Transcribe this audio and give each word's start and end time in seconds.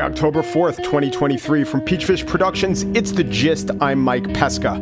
October 0.00 0.42
4th, 0.42 0.76
2023, 0.78 1.64
from 1.64 1.80
Peachfish 1.80 2.26
Productions, 2.26 2.82
it's 2.94 3.10
The 3.10 3.24
Gist. 3.24 3.70
I'm 3.80 3.98
Mike 3.98 4.32
Pesca. 4.32 4.78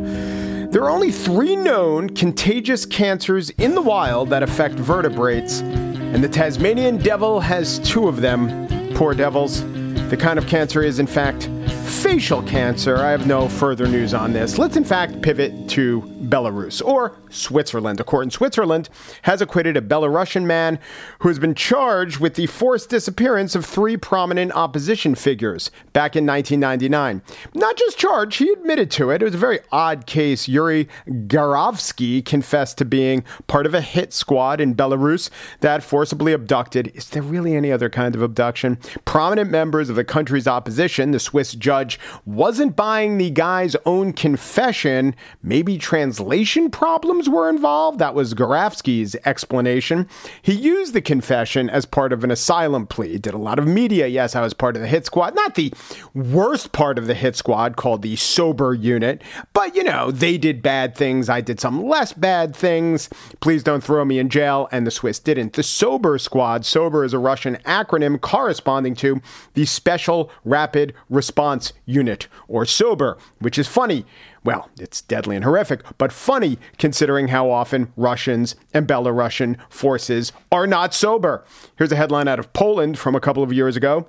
There 0.71 0.83
are 0.83 0.89
only 0.89 1.11
three 1.11 1.55
known 1.55 2.09
contagious 2.09 2.85
cancers 2.85 3.49
in 3.51 3.73
the 3.73 3.81
wild 3.81 4.29
that 4.29 4.43
affect 4.43 4.75
vertebrates, 4.75 5.61
and 5.61 6.23
the 6.23 6.29
Tasmanian 6.29 6.97
devil 6.97 7.39
has 7.39 7.79
two 7.79 8.07
of 8.07 8.21
them. 8.21 8.67
Poor 8.93 9.13
devils. 9.13 9.61
The 10.09 10.17
kind 10.17 10.37
of 10.37 10.45
cancer 10.47 10.83
is, 10.83 10.99
in 10.99 11.07
fact, 11.07 11.49
facial 11.87 12.43
cancer. 12.43 12.97
I 12.97 13.11
have 13.11 13.25
no 13.25 13.47
further 13.47 13.87
news 13.87 14.13
on 14.13 14.33
this. 14.33 14.57
Let's, 14.57 14.75
in 14.75 14.83
fact, 14.83 15.21
pivot 15.21 15.69
to 15.69 16.01
Belarus 16.23 16.85
or 16.85 17.15
Switzerland. 17.29 17.99
A 17.99 18.03
court 18.03 18.25
in 18.25 18.31
Switzerland 18.31 18.89
has 19.23 19.41
acquitted 19.41 19.77
a 19.77 19.81
Belarusian 19.81 20.43
man 20.43 20.79
who 21.19 21.29
has 21.29 21.39
been 21.39 21.55
charged 21.55 22.19
with 22.19 22.35
the 22.35 22.47
forced 22.47 22.89
disappearance 22.89 23.55
of 23.55 23.65
three 23.65 23.95
prominent 23.97 24.51
opposition 24.53 25.15
figures 25.15 25.71
back 25.93 26.15
in 26.15 26.25
1999. 26.25 27.21
Not 27.53 27.77
just 27.77 27.97
charged, 27.97 28.39
he 28.39 28.49
admitted 28.51 28.91
to 28.91 29.09
it. 29.09 29.21
It 29.21 29.25
was 29.25 29.35
a 29.35 29.39
very 29.39 29.59
odd 29.71 30.05
case. 30.05 30.47
Yuri 30.47 30.87
Garavsky 31.07 32.23
confessed 32.23 32.77
to 32.79 32.85
being 32.85 33.23
part 33.47 33.65
of 33.65 33.73
a 33.73 33.81
hit 33.81 34.13
squad 34.13 34.59
in 34.59 34.75
Belarus 34.75 35.29
that 35.61 35.83
forcibly 35.83 36.33
abducted. 36.33 36.91
Is 36.95 37.09
there 37.09 37.21
really 37.21 37.55
any 37.55 37.71
other 37.71 37.89
kind 37.89 38.15
of 38.15 38.21
abduction? 38.21 38.77
Prominent 39.05 39.49
members 39.49 39.89
of 39.89 39.95
the 39.95 40.03
country's 40.03 40.47
opposition, 40.47 41.11
the 41.11 41.19
Swiss 41.19 41.53
judge, 41.53 41.76
wasn't 42.25 42.75
buying 42.75 43.17
the 43.17 43.29
guy's 43.29 43.75
own 43.85 44.13
confession, 44.13 45.15
maybe 45.41 45.77
translation 45.77 46.69
problems 46.69 46.87
problems 46.97 47.29
were 47.29 47.49
involved. 47.49 47.99
That 47.99 48.15
was 48.15 48.33
Garavsky's 48.33 49.15
explanation. 49.25 50.07
He 50.41 50.53
used 50.53 50.93
the 50.93 51.01
confession 51.01 51.69
as 51.69 51.85
part 51.85 52.11
of 52.11 52.23
an 52.23 52.31
asylum 52.31 52.87
plea. 52.87 53.17
Did 53.17 53.33
a 53.33 53.37
lot 53.37 53.59
of 53.59 53.67
media. 53.67 54.07
Yes, 54.07 54.35
I 54.35 54.41
was 54.41 54.53
part 54.53 54.75
of 54.75 54.81
the 54.81 54.87
hit 54.87 55.05
squad. 55.05 55.35
Not 55.35 55.55
the 55.55 55.73
worst 56.13 56.71
part 56.71 56.97
of 56.97 57.07
the 57.07 57.13
hit 57.13 57.35
squad 57.35 57.75
called 57.75 58.01
the 58.01 58.15
SOBR 58.15 58.81
unit, 58.81 59.21
but 59.53 59.75
you 59.75 59.83
know, 59.83 60.11
they 60.11 60.37
did 60.37 60.61
bad 60.61 60.95
things. 60.95 61.29
I 61.29 61.41
did 61.41 61.59
some 61.59 61.83
less 61.83 62.13
bad 62.13 62.55
things. 62.55 63.09
Please 63.41 63.63
don't 63.63 63.83
throw 63.83 64.03
me 64.03 64.19
in 64.19 64.29
jail. 64.29 64.67
And 64.71 64.87
the 64.87 64.91
Swiss 64.91 65.19
didn't. 65.19 65.53
The 65.53 65.61
SOBR 65.61 66.19
squad, 66.19 66.63
SOBR 66.63 67.05
is 67.05 67.13
a 67.13 67.19
Russian 67.19 67.57
acronym 67.65 68.19
corresponding 68.19 68.95
to 68.95 69.21
the 69.53 69.65
Special 69.65 70.31
Rapid 70.43 70.93
Response 71.09 71.66
Unit, 71.85 72.27
or 72.47 72.63
SOBR, 72.63 73.19
which 73.39 73.57
is 73.57 73.67
funny 73.67 74.05
well, 74.47 74.69
it's 74.79 75.01
deadly 75.01 75.35
and 75.35 75.43
horrific, 75.43 75.81
but 75.97 76.13
funny 76.13 76.57
considering 76.77 77.27
how 77.27 77.51
often 77.51 77.91
Russians 77.97 78.55
and 78.73 78.87
Belarusian 78.87 79.57
forces 79.69 80.31
are 80.53 80.65
not 80.65 80.93
sober. 80.93 81.43
Here's 81.77 81.91
a 81.91 81.97
headline 81.97 82.29
out 82.29 82.39
of 82.39 82.53
Poland 82.53 82.97
from 82.97 83.13
a 83.13 83.19
couple 83.19 83.43
of 83.43 83.51
years 83.51 83.75
ago. 83.75 84.07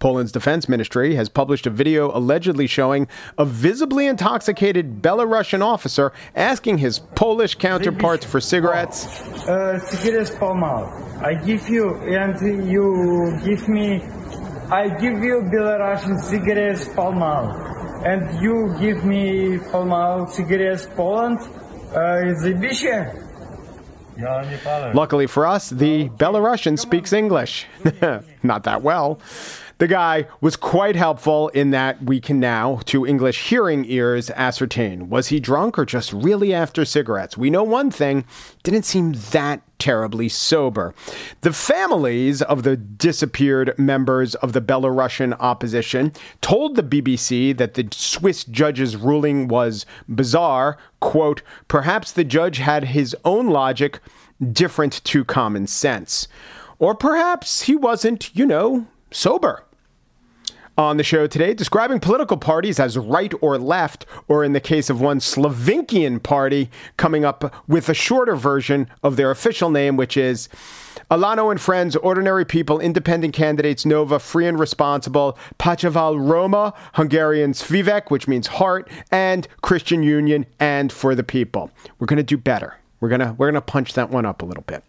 Poland's 0.00 0.32
defense 0.32 0.68
ministry 0.68 1.14
has 1.14 1.30
published 1.30 1.66
a 1.66 1.70
video 1.70 2.14
allegedly 2.14 2.66
showing 2.66 3.08
a 3.38 3.46
visibly 3.46 4.06
intoxicated 4.06 5.00
Belarusian 5.00 5.62
officer 5.62 6.12
asking 6.34 6.78
his 6.78 6.98
Polish 6.98 7.54
counterparts 7.54 8.26
for 8.26 8.42
cigarettes. 8.42 9.06
Uh, 9.48 9.78
cigarettes 9.78 10.34
I 11.22 11.34
give 11.34 11.68
you, 11.70 11.94
and 11.94 12.68
you 12.68 13.38
give 13.44 13.66
me. 13.66 14.02
I 14.70 14.88
give 14.88 15.22
you 15.22 15.42
Belarusian 15.52 16.18
cigarettes 16.20 16.88
Pall 16.94 17.12
Mall 17.12 17.52
and 18.04 18.40
you 18.42 18.74
give 18.78 19.04
me 19.04 19.58
Pall 19.70 19.84
Mall 19.86 20.26
cigarettes 20.26 20.86
Poland, 20.96 21.38
uh, 21.94 22.34
zajebiście. 22.40 23.24
Luckily 24.94 25.26
for 25.26 25.46
us, 25.46 25.70
the 25.70 26.08
Belarusian 26.10 26.78
speaks 26.78 27.12
English. 27.12 27.66
Not 28.42 28.62
that 28.64 28.82
well. 28.82 29.18
The 29.78 29.88
guy 29.88 30.26
was 30.40 30.56
quite 30.56 30.96
helpful 30.96 31.48
in 31.48 31.70
that 31.70 32.02
we 32.02 32.20
can 32.20 32.38
now, 32.38 32.80
to 32.86 33.04
English 33.06 33.48
hearing 33.48 33.84
ears, 33.86 34.30
ascertain 34.30 35.08
was 35.08 35.28
he 35.28 35.40
drunk 35.40 35.78
or 35.78 35.84
just 35.84 36.12
really 36.12 36.54
after 36.54 36.84
cigarettes? 36.84 37.36
We 37.36 37.50
know 37.50 37.64
one 37.64 37.90
thing 37.90 38.24
didn't 38.62 38.84
seem 38.84 39.14
that 39.32 39.62
terribly 39.78 40.28
sober. 40.28 40.94
The 41.40 41.52
families 41.52 42.40
of 42.40 42.62
the 42.62 42.76
disappeared 42.76 43.78
members 43.78 44.34
of 44.36 44.52
the 44.52 44.62
Belarusian 44.62 45.36
opposition 45.40 46.12
told 46.40 46.76
the 46.76 46.82
BBC 46.82 47.56
that 47.58 47.74
the 47.74 47.88
Swiss 47.92 48.44
judge's 48.44 48.96
ruling 48.96 49.48
was 49.48 49.84
bizarre. 50.08 50.78
Quote, 51.00 51.42
perhaps 51.68 52.12
the 52.12 52.24
judge 52.24 52.58
had 52.58 52.84
his 52.84 53.14
own 53.24 53.48
logic 53.48 54.00
different 54.52 55.04
to 55.04 55.24
common 55.24 55.66
sense. 55.66 56.28
Or 56.78 56.94
perhaps 56.94 57.62
he 57.62 57.76
wasn't, 57.76 58.34
you 58.34 58.46
know, 58.46 58.86
sober. 59.10 59.63
On 60.76 60.96
the 60.96 61.04
show 61.04 61.28
today, 61.28 61.54
describing 61.54 62.00
political 62.00 62.36
parties 62.36 62.80
as 62.80 62.98
right 62.98 63.32
or 63.40 63.58
left, 63.58 64.06
or 64.26 64.42
in 64.42 64.54
the 64.54 64.60
case 64.60 64.90
of 64.90 65.00
one 65.00 65.20
Slovakian 65.20 66.18
party, 66.18 66.68
coming 66.96 67.24
up 67.24 67.54
with 67.68 67.88
a 67.88 67.94
shorter 67.94 68.34
version 68.34 68.90
of 69.00 69.14
their 69.14 69.30
official 69.30 69.70
name, 69.70 69.96
which 69.96 70.16
is 70.16 70.48
Alano 71.12 71.52
and 71.52 71.60
Friends, 71.60 71.94
Ordinary 71.94 72.44
People, 72.44 72.80
Independent 72.80 73.34
Candidates, 73.34 73.86
Nova, 73.86 74.18
Free 74.18 74.48
and 74.48 74.58
Responsible, 74.58 75.38
Pachaval 75.60 76.18
Roma, 76.18 76.74
Hungarian 76.94 77.52
Svivek, 77.52 78.10
which 78.10 78.26
means 78.26 78.48
heart, 78.48 78.90
and 79.12 79.46
Christian 79.62 80.02
Union 80.02 80.44
and 80.58 80.90
For 80.92 81.14
the 81.14 81.22
People. 81.22 81.70
We're 82.00 82.08
going 82.08 82.16
to 82.16 82.24
do 82.24 82.36
better. 82.36 82.78
We're 82.98 83.10
going 83.10 83.20
to 83.20 83.32
we're 83.38 83.46
going 83.46 83.54
to 83.54 83.60
punch 83.60 83.92
that 83.94 84.10
one 84.10 84.26
up 84.26 84.42
a 84.42 84.44
little 84.44 84.64
bit. 84.66 84.82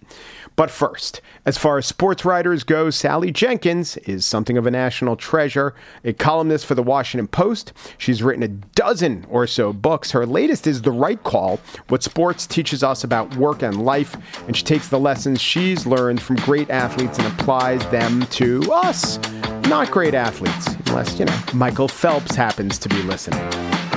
But 0.55 0.71
first, 0.71 1.19
as 1.45 1.57
far 1.57 1.77
as 1.77 1.85
sports 1.85 2.23
writers 2.23 2.63
go, 2.63 2.89
Sally 2.89 3.31
Jenkins 3.31 3.97
is 3.97 4.25
something 4.25 4.57
of 4.57 4.65
a 4.65 4.71
national 4.71 5.17
treasure, 5.17 5.75
a 6.03 6.13
columnist 6.13 6.65
for 6.65 6.75
the 6.75 6.83
Washington 6.83 7.27
Post. 7.27 7.73
She's 7.97 8.23
written 8.23 8.43
a 8.43 8.47
dozen 8.47 9.25
or 9.29 9.47
so 9.47 9.73
books. 9.73 10.11
Her 10.11 10.25
latest 10.25 10.65
is 10.65 10.81
The 10.81 10.91
Right 10.91 11.21
Call 11.23 11.59
What 11.89 12.03
Sports 12.03 12.47
Teaches 12.47 12.83
Us 12.83 13.03
About 13.03 13.35
Work 13.35 13.63
and 13.63 13.83
Life. 13.83 14.15
And 14.47 14.55
she 14.55 14.63
takes 14.63 14.87
the 14.87 14.99
lessons 14.99 15.41
she's 15.41 15.85
learned 15.85 16.21
from 16.21 16.37
great 16.37 16.69
athletes 16.69 17.17
and 17.17 17.27
applies 17.27 17.85
them 17.89 18.25
to 18.27 18.61
us, 18.71 19.19
not 19.67 19.91
great 19.91 20.13
athletes, 20.13 20.67
unless, 20.87 21.19
you 21.19 21.25
know, 21.25 21.39
Michael 21.53 21.89
Phelps 21.89 22.33
happens 22.33 22.79
to 22.79 22.87
be 22.87 23.01
listening. 23.03 23.43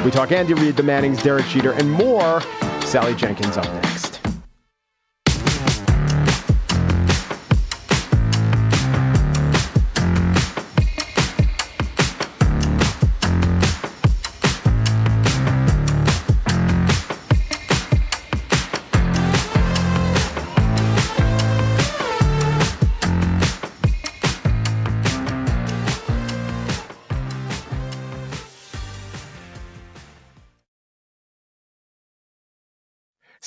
We 0.04 0.10
talk 0.10 0.32
Andy 0.32 0.54
Reid, 0.54 0.76
the 0.76 0.82
Mannings, 0.82 1.22
Derek 1.22 1.46
Jeter, 1.46 1.72
and 1.72 1.90
more. 1.90 2.40
Sally 2.82 3.14
Jenkins 3.14 3.56
up 3.56 3.64
next. 3.64 3.87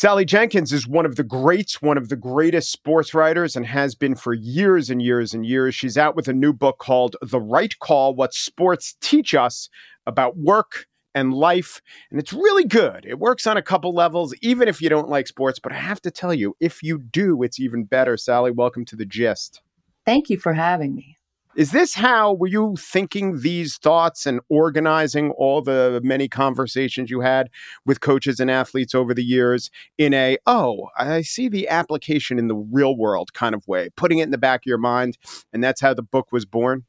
Sally 0.02 0.26
Jenkins 0.26 0.74
is 0.74 0.88
one 0.88 1.06
of 1.06 1.16
the 1.16 1.24
greats, 1.24 1.80
one 1.80 1.96
of 1.96 2.10
the 2.10 2.16
greatest 2.16 2.72
sports 2.72 3.14
writers, 3.14 3.56
and 3.56 3.68
has 3.68 3.94
been 3.94 4.16
for 4.16 4.34
years 4.34 4.90
and 4.90 5.00
years 5.00 5.32
and 5.32 5.46
years. 5.46 5.76
She's 5.76 5.96
out 5.96 6.16
with 6.16 6.28
a 6.28 6.34
new 6.34 6.54
book 6.54 6.80
called 6.80 7.16
The 7.22 7.40
Right 7.40 7.78
Call 7.78 8.16
What 8.16 8.34
Sports 8.34 8.98
Teach 9.00 9.36
Us 9.36 9.70
About 10.08 10.36
Work 10.36 10.88
and 11.14 11.36
Life. 11.36 11.84
And 12.10 12.20
it's 12.20 12.34
really 12.34 12.64
good. 12.64 13.06
It 13.08 13.20
works 13.20 13.46
on 13.46 13.58
a 13.58 13.62
couple 13.62 13.94
levels, 13.94 14.34
even 14.42 14.68
if 14.68 14.82
you 14.82 14.90
don't 14.90 15.08
like 15.08 15.28
sports. 15.28 15.60
But 15.60 15.72
I 15.72 15.76
have 15.76 16.02
to 16.02 16.10
tell 16.10 16.34
you, 16.34 16.56
if 16.60 16.82
you 16.82 16.98
do, 16.98 17.44
it's 17.44 17.60
even 17.60 17.84
better. 17.84 18.18
Sally, 18.18 18.50
welcome 18.50 18.86
to 18.86 18.96
the 18.96 19.06
gist. 19.06 19.62
Thank 20.04 20.32
you 20.32 20.40
for 20.40 20.54
having 20.54 20.96
me. 20.96 21.20
Is 21.56 21.72
this 21.72 21.94
how 21.94 22.34
were 22.34 22.48
you 22.48 22.76
thinking 22.80 23.42
these 23.42 23.78
thoughts 23.78 24.26
and 24.26 24.40
organizing 24.50 25.32
all 25.32 25.62
the 25.62 26.00
many 26.04 26.30
conversations 26.30 27.10
you 27.10 27.20
had 27.20 27.50
with 27.86 28.00
coaches 28.00 28.40
and 28.40 28.50
athletes 28.50 28.96
over 28.96 29.14
the 29.14 29.24
years 29.24 29.70
in 29.98 30.14
a, 30.14 30.38
oh, 30.46 30.88
I 30.98 31.22
see 31.22 31.50
the 31.50 31.68
application 31.68 32.40
in 32.40 32.48
the 32.48 32.56
real 32.56 32.96
world 32.96 33.34
kind 33.34 33.54
of 33.54 33.68
way, 33.68 33.90
putting 33.98 34.20
it 34.20 34.24
in 34.24 34.32
the 34.32 34.38
back 34.38 34.62
of 34.62 34.66
your 34.66 34.78
mind? 34.78 35.18
And 35.52 35.64
that's 35.64 35.82
how 35.82 35.94
the 35.94 36.04
book 36.04 36.32
was 36.32 36.46
born? 36.46 36.86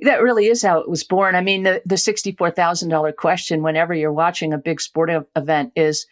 That 0.00 0.22
really 0.22 0.46
is 0.46 0.62
how 0.62 0.78
it 0.80 0.88
was 0.88 1.04
born. 1.04 1.34
I 1.34 1.40
mean, 1.40 1.62
the, 1.62 1.82
the 1.86 1.94
$64,000 1.94 3.16
question 3.16 3.62
whenever 3.62 3.94
you're 3.94 4.12
watching 4.12 4.52
a 4.52 4.58
big 4.58 4.80
sporting 4.80 5.24
event 5.36 5.72
is, 5.76 6.06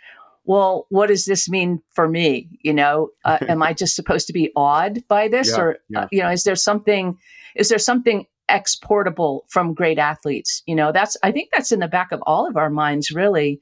well, 0.44 0.86
what 0.90 1.08
does 1.08 1.24
this 1.24 1.48
mean 1.48 1.82
for 1.92 2.08
me? 2.08 2.48
You 2.62 2.72
know, 2.72 3.10
uh, 3.24 3.38
am 3.48 3.62
I 3.62 3.72
just 3.72 3.96
supposed 3.96 4.26
to 4.28 4.32
be 4.32 4.52
awed 4.56 5.06
by 5.08 5.28
this, 5.28 5.50
yeah, 5.50 5.60
or 5.60 5.78
yeah. 5.88 6.00
Uh, 6.02 6.08
you 6.12 6.22
know, 6.22 6.30
is 6.30 6.44
there 6.44 6.56
something 6.56 7.18
is 7.56 7.68
there 7.68 7.78
something 7.78 8.26
exportable 8.48 9.44
from 9.48 9.74
great 9.74 9.98
athletes? 9.98 10.62
You 10.66 10.74
know, 10.74 10.92
that's, 10.92 11.16
I 11.22 11.32
think 11.32 11.50
that's 11.54 11.72
in 11.72 11.80
the 11.80 11.88
back 11.88 12.12
of 12.12 12.22
all 12.26 12.46
of 12.46 12.56
our 12.56 12.70
minds, 12.70 13.10
really. 13.10 13.60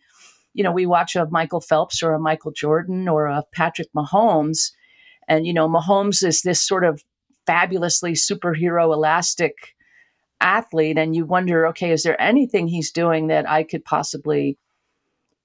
You 0.53 0.63
know, 0.63 0.73
we 0.73 0.87
watch 0.87 1.17
a 1.17 1.27
Michael 1.31 1.61
Phelps 1.61 2.03
or 2.03 2.13
a 2.13 2.21
Michael 2.21 2.53
Jordan 2.53 3.09
or 3.09 3.27
a 3.27 3.45
Patrick 3.53 3.89
Mahomes. 3.97 4.73
And, 5.27 5.47
you 5.47 5.53
know, 5.53 5.69
Mahomes 5.69 6.23
is 6.23 6.43
this 6.43 6.61
sort 6.61 6.85
of 6.85 7.03
fabulously 7.47 8.13
superhero 8.13 8.93
elastic 8.93 9.75
athlete 10.41 10.99
and 10.99 11.17
you 11.17 11.25
wonder, 11.25 11.67
okay, 11.69 11.91
is 11.91 12.03
there 12.03 12.21
anything 12.21 12.69
he's 12.69 12.91
doing 12.91 13.29
that 13.29 13.49
I 13.49 13.65
could 13.65 13.85
possibly 13.85 14.59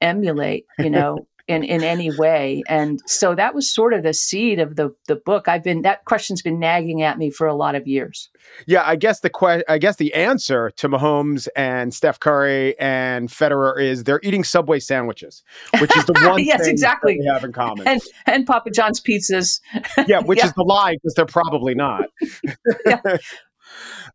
emulate, 0.01 0.65
you 0.77 0.89
know, 0.89 1.27
in, 1.49 1.63
in 1.63 1.83
any 1.83 2.15
way? 2.17 2.63
And 2.69 2.99
so 3.05 3.35
that 3.35 3.53
was 3.53 3.73
sort 3.73 3.93
of 3.93 4.03
the 4.03 4.13
seed 4.13 4.59
of 4.59 4.75
the 4.75 4.95
the 5.07 5.15
book. 5.15 5.47
I've 5.47 5.63
been 5.63 5.81
that 5.81 6.05
question's 6.05 6.41
been 6.41 6.59
nagging 6.59 7.01
at 7.01 7.17
me 7.17 7.29
for 7.31 7.47
a 7.47 7.55
lot 7.55 7.75
of 7.75 7.87
years. 7.87 8.29
Yeah, 8.67 8.83
I 8.85 8.95
guess 8.95 9.19
the 9.19 9.29
que- 9.29 9.63
I 9.67 9.77
guess 9.77 9.97
the 9.97 10.13
answer 10.13 10.69
to 10.77 10.87
Mahomes 10.87 11.47
and 11.55 11.93
Steph 11.93 12.19
Curry 12.19 12.79
and 12.79 13.29
Federer 13.29 13.81
is 13.81 14.03
they're 14.05 14.21
eating 14.23 14.43
Subway 14.43 14.79
sandwiches, 14.79 15.43
which 15.79 15.95
is 15.97 16.05
the 16.05 16.13
one 16.29 16.43
yes, 16.43 16.61
thing 16.61 16.71
exactly. 16.71 17.17
they 17.19 17.33
have 17.33 17.43
in 17.43 17.51
common. 17.51 17.87
And 17.87 18.01
and 18.25 18.45
Papa 18.45 18.69
John's 18.71 19.01
pizzas. 19.01 19.59
yeah, 20.07 20.19
which 20.21 20.39
Yeah. 20.39 20.45
is 20.45 20.53
the 20.53 20.63
lie 20.63 20.93
because 20.93 21.13
they're 21.15 21.25
probably 21.25 21.75
not. 21.75 22.05
Yeah. 22.85 23.17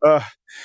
Uh, 0.02 0.20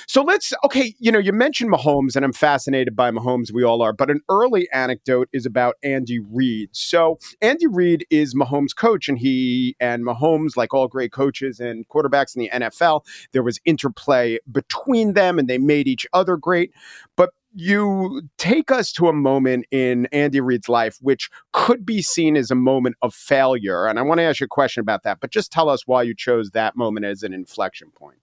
so 0.06 0.22
let's 0.22 0.52
okay. 0.64 0.94
You 0.98 1.10
know, 1.10 1.18
you 1.18 1.32
mentioned 1.32 1.72
Mahomes, 1.72 2.16
and 2.16 2.24
I'm 2.24 2.32
fascinated 2.32 2.94
by 2.94 3.10
Mahomes. 3.10 3.52
We 3.52 3.64
all 3.64 3.82
are. 3.82 3.92
But 3.92 4.10
an 4.10 4.20
early 4.28 4.68
anecdote 4.72 5.28
is 5.32 5.46
about 5.46 5.76
Andy 5.82 6.18
Reid. 6.18 6.70
So 6.72 7.18
Andy 7.40 7.66
Reid 7.66 8.06
is 8.10 8.34
Mahomes' 8.34 8.74
coach, 8.74 9.08
and 9.08 9.18
he 9.18 9.76
and 9.80 10.04
Mahomes, 10.04 10.56
like 10.56 10.72
all 10.74 10.88
great 10.88 11.12
coaches 11.12 11.60
and 11.60 11.86
quarterbacks 11.88 12.36
in 12.36 12.42
the 12.42 12.50
NFL, 12.52 13.04
there 13.32 13.42
was 13.42 13.60
interplay 13.64 14.38
between 14.50 15.14
them, 15.14 15.38
and 15.38 15.48
they 15.48 15.58
made 15.58 15.88
each 15.88 16.06
other 16.12 16.36
great. 16.36 16.72
But 17.16 17.30
you 17.54 18.22
take 18.38 18.70
us 18.70 18.92
to 18.92 19.08
a 19.08 19.12
moment 19.12 19.66
in 19.70 20.06
Andy 20.12 20.40
Reid's 20.40 20.68
life, 20.68 20.98
which 21.00 21.30
could 21.52 21.84
be 21.84 22.00
seen 22.00 22.36
as 22.36 22.50
a 22.50 22.54
moment 22.54 22.96
of 23.02 23.14
failure. 23.14 23.86
And 23.86 23.98
I 23.98 24.02
want 24.02 24.18
to 24.18 24.22
ask 24.22 24.40
you 24.40 24.44
a 24.44 24.48
question 24.48 24.80
about 24.80 25.02
that, 25.02 25.18
but 25.20 25.30
just 25.30 25.50
tell 25.50 25.68
us 25.68 25.86
why 25.86 26.02
you 26.02 26.14
chose 26.14 26.50
that 26.52 26.76
moment 26.76 27.06
as 27.06 27.22
an 27.22 27.32
inflection 27.32 27.90
point. 27.90 28.18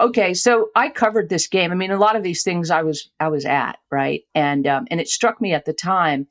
Okay, 0.00 0.32
so 0.32 0.70
I 0.76 0.90
covered 0.90 1.28
this 1.28 1.48
game. 1.48 1.72
I 1.72 1.74
mean, 1.74 1.90
a 1.90 1.98
lot 1.98 2.14
of 2.14 2.22
these 2.22 2.44
things 2.44 2.70
I 2.70 2.82
was 2.82 3.10
I 3.18 3.28
was 3.28 3.44
at 3.44 3.78
right, 3.90 4.22
and 4.34 4.66
um, 4.66 4.86
and 4.90 5.00
it 5.00 5.08
struck 5.08 5.40
me 5.40 5.52
at 5.52 5.64
the 5.64 5.72
time. 5.72 6.28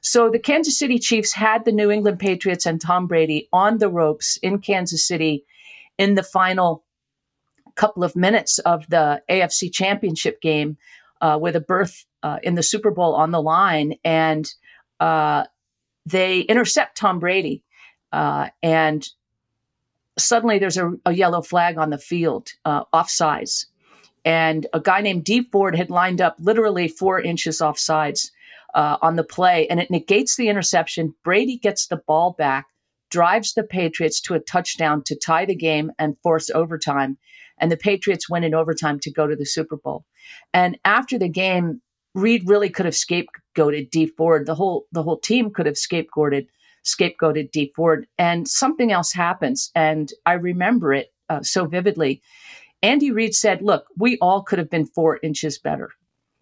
So 0.00 0.30
the 0.30 0.38
Kansas 0.38 0.78
City 0.78 0.98
Chiefs 0.98 1.34
had 1.34 1.64
the 1.64 1.72
New 1.72 1.90
England 1.90 2.18
Patriots 2.18 2.64
and 2.64 2.80
Tom 2.80 3.06
Brady 3.06 3.48
on 3.52 3.78
the 3.78 3.90
ropes 3.90 4.38
in 4.38 4.60
Kansas 4.60 5.06
City 5.06 5.44
in 5.98 6.14
the 6.14 6.22
final 6.22 6.84
couple 7.76 8.02
of 8.02 8.16
minutes 8.16 8.58
of 8.60 8.86
the 8.88 9.22
AFC 9.30 9.72
Championship 9.72 10.40
game, 10.40 10.78
uh, 11.20 11.38
with 11.40 11.56
a 11.56 11.60
berth 11.60 12.06
uh, 12.22 12.38
in 12.42 12.54
the 12.54 12.62
Super 12.62 12.90
Bowl 12.90 13.14
on 13.14 13.30
the 13.30 13.42
line, 13.42 13.94
and 14.02 14.50
uh, 14.98 15.44
they 16.06 16.40
intercept 16.40 16.96
Tom 16.96 17.18
Brady, 17.18 17.62
uh, 18.12 18.48
and 18.62 19.06
suddenly 20.24 20.58
there's 20.58 20.76
a, 20.76 20.92
a 21.06 21.12
yellow 21.12 21.42
flag 21.42 21.78
on 21.78 21.90
the 21.90 21.98
field, 21.98 22.52
uh, 22.64 22.84
offsides. 22.94 23.66
And 24.24 24.66
a 24.72 24.80
guy 24.80 25.00
named 25.00 25.24
Dee 25.24 25.48
Ford 25.50 25.74
had 25.74 25.90
lined 25.90 26.20
up 26.20 26.36
literally 26.38 26.88
four 26.88 27.20
inches 27.20 27.60
offsides 27.60 28.30
uh, 28.74 28.98
on 29.00 29.16
the 29.16 29.24
play, 29.24 29.66
and 29.68 29.80
it 29.80 29.90
negates 29.90 30.36
the 30.36 30.48
interception. 30.48 31.14
Brady 31.24 31.56
gets 31.56 31.86
the 31.86 31.96
ball 31.96 32.34
back, 32.38 32.66
drives 33.10 33.54
the 33.54 33.62
Patriots 33.62 34.20
to 34.22 34.34
a 34.34 34.40
touchdown 34.40 35.02
to 35.04 35.16
tie 35.16 35.46
the 35.46 35.54
game 35.54 35.90
and 35.98 36.18
force 36.22 36.50
overtime. 36.50 37.18
And 37.58 37.72
the 37.72 37.76
Patriots 37.76 38.30
win 38.30 38.44
in 38.44 38.54
overtime 38.54 39.00
to 39.00 39.10
go 39.10 39.26
to 39.26 39.36
the 39.36 39.44
Super 39.46 39.76
Bowl. 39.76 40.04
And 40.54 40.78
after 40.84 41.18
the 41.18 41.28
game, 41.28 41.82
Reid 42.14 42.48
really 42.48 42.70
could 42.70 42.86
have 42.86 42.94
scapegoated 42.94 43.90
Dee 43.90 44.06
Ford. 44.06 44.46
The 44.46 44.54
whole 44.54 44.86
the 44.92 45.02
whole 45.02 45.18
team 45.18 45.50
could 45.50 45.66
have 45.66 45.76
scapegoated 45.76 46.46
scapegoated 46.84 47.50
Dee 47.50 47.72
Ford. 47.74 48.06
And 48.18 48.48
something 48.48 48.92
else 48.92 49.12
happens, 49.12 49.70
and 49.74 50.10
I 50.26 50.34
remember 50.34 50.92
it 50.92 51.12
uh, 51.28 51.42
so 51.42 51.66
vividly. 51.66 52.22
Andy 52.82 53.10
Reid 53.10 53.34
said, 53.34 53.62
"Look, 53.62 53.86
we 53.96 54.18
all 54.18 54.42
could 54.42 54.58
have 54.58 54.70
been 54.70 54.86
four 54.86 55.18
inches 55.22 55.58
better." 55.58 55.90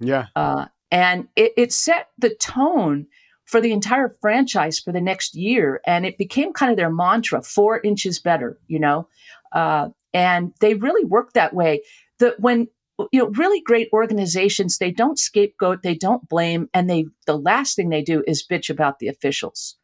Yeah. 0.00 0.26
Uh, 0.37 0.67
and 0.90 1.29
it, 1.37 1.52
it 1.56 1.73
set 1.73 2.08
the 2.19 2.35
tone 2.35 3.06
for 3.49 3.62
the 3.62 3.73
entire 3.73 4.11
franchise 4.20 4.79
for 4.79 4.93
the 4.93 5.00
next 5.00 5.35
year. 5.35 5.81
And 5.87 6.05
it 6.05 6.19
became 6.19 6.52
kind 6.52 6.70
of 6.70 6.76
their 6.76 6.93
mantra 6.93 7.43
four 7.43 7.81
inches 7.81 8.19
better, 8.19 8.58
you 8.67 8.79
know? 8.79 9.08
Uh, 9.52 9.88
and 10.12 10.52
they 10.61 10.75
really 10.75 11.05
work 11.05 11.32
that 11.32 11.55
way. 11.55 11.82
That 12.19 12.38
when, 12.41 12.69
you 13.11 13.20
know, 13.20 13.29
really 13.31 13.62
great 13.62 13.88
organizations, 13.93 14.76
they 14.76 14.91
don't 14.91 15.19
scapegoat, 15.19 15.82
they 15.82 15.94
don't 15.94 16.29
blame, 16.29 16.69
and 16.75 16.91
they, 16.91 17.06
the 17.26 17.38
last 17.38 17.75
thing 17.75 17.88
they 17.88 18.02
do 18.02 18.23
is 18.26 18.46
bitch 18.46 18.69
about 18.69 18.99
the 18.99 19.08
officials, 19.08 19.76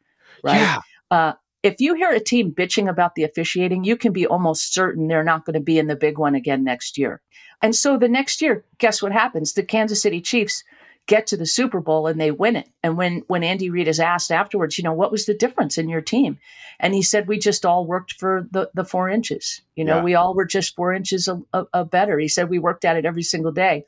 right? 0.43 0.57
Yeah. 0.57 0.81
Uh, 1.11 1.33
if 1.63 1.77
you 1.81 1.95
hear 1.95 2.11
a 2.11 2.21
team 2.21 2.53
bitching 2.53 2.89
about 2.91 3.15
the 3.15 3.23
officiating, 3.25 3.85
you 3.85 3.97
can 3.97 4.13
be 4.13 4.27
almost 4.27 4.75
certain 4.75 5.09
they're 5.09 5.25
not 5.25 5.45
going 5.47 5.55
to 5.55 5.61
be 5.61 5.79
in 5.79 5.87
the 5.87 5.97
big 5.97 6.19
one 6.19 6.35
again 6.35 6.63
next 6.65 6.99
year. 6.99 7.23
And 7.63 7.75
so 7.75 7.97
the 7.97 8.09
next 8.09 8.43
year, 8.43 8.65
guess 8.79 9.03
what 9.03 9.13
happens? 9.13 9.55
The 9.55 9.63
Kansas 9.63 10.03
City 10.03 10.21
Chiefs 10.21 10.63
get 11.07 11.27
to 11.27 11.37
the 11.37 11.47
Super 11.47 11.81
Bowl 11.81 12.07
and 12.07 12.21
they 12.21 12.31
win 12.31 12.57
it. 12.57 12.69
And 12.83 12.97
when 12.99 13.23
when 13.29 13.43
Andy 13.45 13.71
Reid 13.71 13.89
is 13.89 14.01
asked 14.01 14.31
afterwards, 14.33 14.77
you 14.77 14.85
know, 14.85 14.93
what 14.93 15.11
was 15.13 15.25
the 15.27 15.35
difference 15.35 15.79
in 15.79 15.89
your 15.89 16.01
team? 16.03 16.39
And 16.81 16.93
he 16.95 17.03
said, 17.03 17.29
we 17.29 17.39
just 17.39 17.65
all 17.65 17.87
worked 17.87 18.13
for 18.13 18.47
the 18.51 18.71
the 18.75 18.85
four 18.85 19.09
inches. 19.09 19.63
You 19.77 19.85
know, 19.85 19.97
Yeah. 19.99 20.03
we 20.03 20.15
all 20.15 20.35
were 20.35 20.45
just 20.47 20.75
four 20.77 20.93
inches 20.93 21.29
a, 21.29 21.41
a, 21.55 21.65
a 21.73 21.85
better. 21.85 22.19
He 22.19 22.29
said 22.29 22.51
we 22.51 22.59
worked 22.59 22.85
at 22.85 22.97
it 22.97 23.07
every 23.07 23.23
single 23.23 23.53
day, 23.53 23.85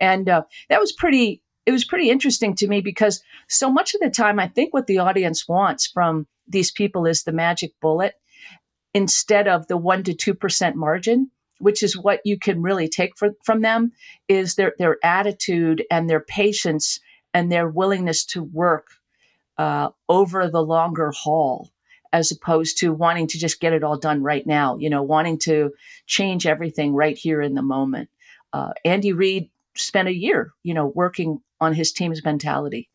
and 0.00 0.28
uh, 0.28 0.42
that 0.68 0.80
was 0.80 0.90
pretty. 0.92 1.42
It 1.66 1.72
was 1.72 1.84
pretty 1.84 2.10
interesting 2.10 2.54
to 2.56 2.68
me 2.68 2.80
because 2.80 3.22
so 3.48 3.70
much 3.70 3.94
of 3.94 4.00
the 4.00 4.10
time, 4.10 4.38
I 4.38 4.48
think 4.48 4.74
what 4.74 4.86
the 4.86 4.98
audience 4.98 5.48
wants 5.48 5.86
from 5.86 6.26
these 6.46 6.70
people 6.70 7.06
is 7.06 7.22
the 7.22 7.32
magic 7.32 7.72
bullet 7.80 8.14
instead 8.92 9.48
of 9.48 9.66
the 9.66 9.76
one 9.76 10.02
to 10.04 10.14
two 10.14 10.34
percent 10.34 10.76
margin 10.76 11.30
which 11.58 11.82
is 11.82 11.96
what 11.96 12.20
you 12.24 12.38
can 12.38 12.62
really 12.62 12.88
take 12.88 13.16
for, 13.16 13.30
from 13.42 13.62
them 13.62 13.92
is 14.28 14.54
their 14.54 14.74
their 14.78 14.98
attitude 15.04 15.84
and 15.90 16.08
their 16.08 16.20
patience 16.20 17.00
and 17.32 17.50
their 17.50 17.68
willingness 17.68 18.24
to 18.24 18.42
work 18.42 18.88
uh, 19.58 19.88
over 20.08 20.48
the 20.48 20.62
longer 20.62 21.10
haul 21.12 21.70
as 22.12 22.30
opposed 22.30 22.78
to 22.78 22.92
wanting 22.92 23.26
to 23.26 23.38
just 23.38 23.60
get 23.60 23.72
it 23.72 23.82
all 23.82 23.98
done 23.98 24.22
right 24.22 24.46
now 24.46 24.76
you 24.76 24.90
know 24.90 25.02
wanting 25.02 25.38
to 25.38 25.72
change 26.06 26.46
everything 26.46 26.94
right 26.94 27.16
here 27.16 27.40
in 27.40 27.54
the 27.54 27.62
moment. 27.62 28.08
Uh, 28.52 28.72
andy 28.84 29.12
reid 29.12 29.50
spent 29.76 30.08
a 30.08 30.14
year 30.14 30.52
you 30.62 30.74
know 30.74 30.86
working 30.94 31.40
on 31.64 31.74
his 31.74 31.92
team's 31.92 32.24
mentality 32.24 32.88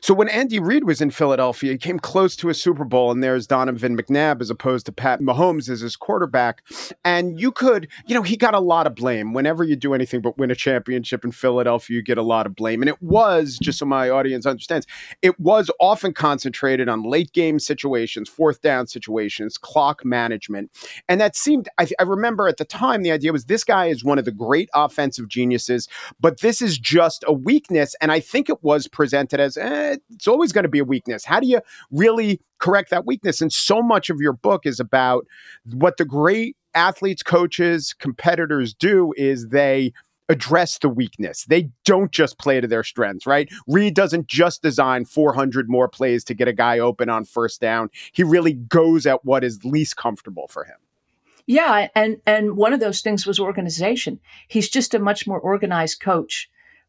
So 0.00 0.14
when 0.14 0.28
Andy 0.28 0.58
Reid 0.58 0.84
was 0.84 1.00
in 1.00 1.10
Philadelphia, 1.10 1.72
he 1.72 1.78
came 1.78 1.98
close 1.98 2.36
to 2.36 2.48
a 2.48 2.54
Super 2.54 2.84
Bowl, 2.84 3.10
and 3.10 3.22
there's 3.22 3.46
Donovan 3.46 3.96
McNabb 3.96 4.40
as 4.40 4.50
opposed 4.50 4.86
to 4.86 4.92
Pat 4.92 5.20
Mahomes 5.20 5.68
as 5.68 5.80
his 5.80 5.96
quarterback. 5.96 6.62
And 7.04 7.40
you 7.40 7.52
could, 7.52 7.88
you 8.06 8.14
know, 8.14 8.22
he 8.22 8.36
got 8.36 8.54
a 8.54 8.60
lot 8.60 8.86
of 8.86 8.94
blame. 8.94 9.32
Whenever 9.32 9.64
you 9.64 9.76
do 9.76 9.94
anything 9.94 10.20
but 10.20 10.38
win 10.38 10.50
a 10.50 10.54
championship 10.54 11.24
in 11.24 11.32
Philadelphia, 11.32 11.96
you 11.96 12.02
get 12.02 12.18
a 12.18 12.22
lot 12.22 12.46
of 12.46 12.54
blame. 12.54 12.82
And 12.82 12.88
it 12.88 13.02
was, 13.02 13.58
just 13.62 13.78
so 13.78 13.86
my 13.86 14.10
audience 14.10 14.46
understands, 14.46 14.86
it 15.22 15.38
was 15.38 15.70
often 15.80 16.12
concentrated 16.12 16.88
on 16.88 17.02
late 17.02 17.32
game 17.32 17.58
situations, 17.58 18.28
fourth 18.28 18.62
down 18.62 18.86
situations, 18.86 19.58
clock 19.58 20.04
management. 20.04 20.70
And 21.08 21.20
that 21.20 21.36
seemed, 21.36 21.68
I, 21.78 21.88
I 21.98 22.04
remember 22.04 22.48
at 22.48 22.56
the 22.56 22.64
time, 22.64 23.02
the 23.02 23.12
idea 23.12 23.32
was 23.32 23.46
this 23.46 23.64
guy 23.64 23.86
is 23.86 24.04
one 24.04 24.18
of 24.18 24.24
the 24.24 24.32
great 24.32 24.68
offensive 24.74 25.28
geniuses, 25.28 25.88
but 26.20 26.40
this 26.40 26.62
is 26.62 26.78
just 26.78 27.24
a 27.26 27.32
weakness. 27.32 27.94
And 28.00 28.12
I 28.12 28.20
think 28.20 28.48
it 28.48 28.62
was 28.62 28.88
presented 28.88 29.40
as, 29.40 29.56
eh, 29.56 29.73
Eh, 29.74 29.96
it's 30.14 30.28
always 30.28 30.52
going 30.52 30.62
to 30.62 30.68
be 30.68 30.78
a 30.78 30.84
weakness. 30.84 31.24
How 31.24 31.40
do 31.40 31.46
you 31.46 31.60
really 31.90 32.40
correct 32.58 32.90
that 32.90 33.06
weakness? 33.06 33.40
And 33.40 33.52
so 33.52 33.82
much 33.82 34.10
of 34.10 34.20
your 34.20 34.32
book 34.32 34.66
is 34.66 34.78
about 34.80 35.26
what 35.72 35.96
the 35.96 36.04
great 36.04 36.56
athletes, 36.74 37.22
coaches, 37.22 37.94
competitors 37.98 38.74
do 38.74 39.12
is 39.16 39.48
they 39.48 39.92
address 40.28 40.78
the 40.78 40.88
weakness. 40.88 41.44
They 41.44 41.70
don't 41.84 42.10
just 42.10 42.38
play 42.38 42.60
to 42.60 42.66
their 42.66 42.82
strengths, 42.84 43.26
right? 43.26 43.50
Reid 43.66 43.94
doesn't 43.94 44.26
just 44.26 44.62
design 44.62 45.04
400 45.04 45.68
more 45.68 45.88
plays 45.88 46.24
to 46.24 46.34
get 46.34 46.48
a 46.48 46.52
guy 46.52 46.78
open 46.78 47.10
on 47.10 47.24
first 47.24 47.60
down. 47.60 47.90
He 48.12 48.24
really 48.24 48.54
goes 48.54 49.06
at 49.06 49.24
what 49.24 49.44
is 49.44 49.64
least 49.64 49.96
comfortable 49.96 50.48
for 50.48 50.64
him. 50.64 50.76
Yeah, 51.46 51.88
and 51.94 52.22
and 52.24 52.56
one 52.56 52.72
of 52.72 52.80
those 52.80 53.02
things 53.02 53.26
was 53.26 53.38
organization. 53.38 54.18
He's 54.48 54.70
just 54.70 54.94
a 54.94 54.98
much 54.98 55.26
more 55.26 55.38
organized 55.38 56.00
coach, 56.00 56.48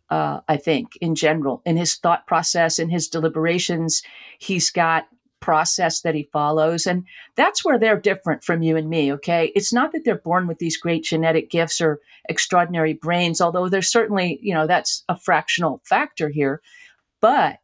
uh, 0.09 0.39
I 0.47 0.57
think, 0.57 0.97
in 1.01 1.15
general, 1.15 1.61
in 1.65 1.77
his 1.77 1.95
thought 1.95 2.27
process, 2.27 2.79
in 2.79 2.89
his 2.89 3.07
deliberations. 3.07 4.01
He's 4.39 4.69
got 4.69 5.07
process 5.39 6.01
that 6.01 6.15
he 6.15 6.29
follows, 6.33 6.87
and 6.87 7.05
that's 7.35 7.63
where 7.63 7.77
they're 7.77 7.99
different 7.99 8.43
from 8.43 8.61
you 8.61 8.77
and 8.77 8.89
me. 8.89 9.11
Okay, 9.13 9.51
it's 9.55 9.73
not 9.73 9.91
that 9.91 10.03
they're 10.05 10.15
born 10.15 10.47
with 10.47 10.59
these 10.59 10.77
great 10.77 11.03
genetic 11.03 11.49
gifts 11.49 11.81
or 11.81 11.99
extraordinary 12.29 12.93
brains, 12.93 13.41
although 13.41 13.69
there's 13.69 13.91
certainly, 13.91 14.39
you 14.41 14.53
know, 14.53 14.67
that's 14.67 15.03
a 15.09 15.17
fractional 15.17 15.81
factor 15.85 16.29
here, 16.29 16.61
but 17.21 17.59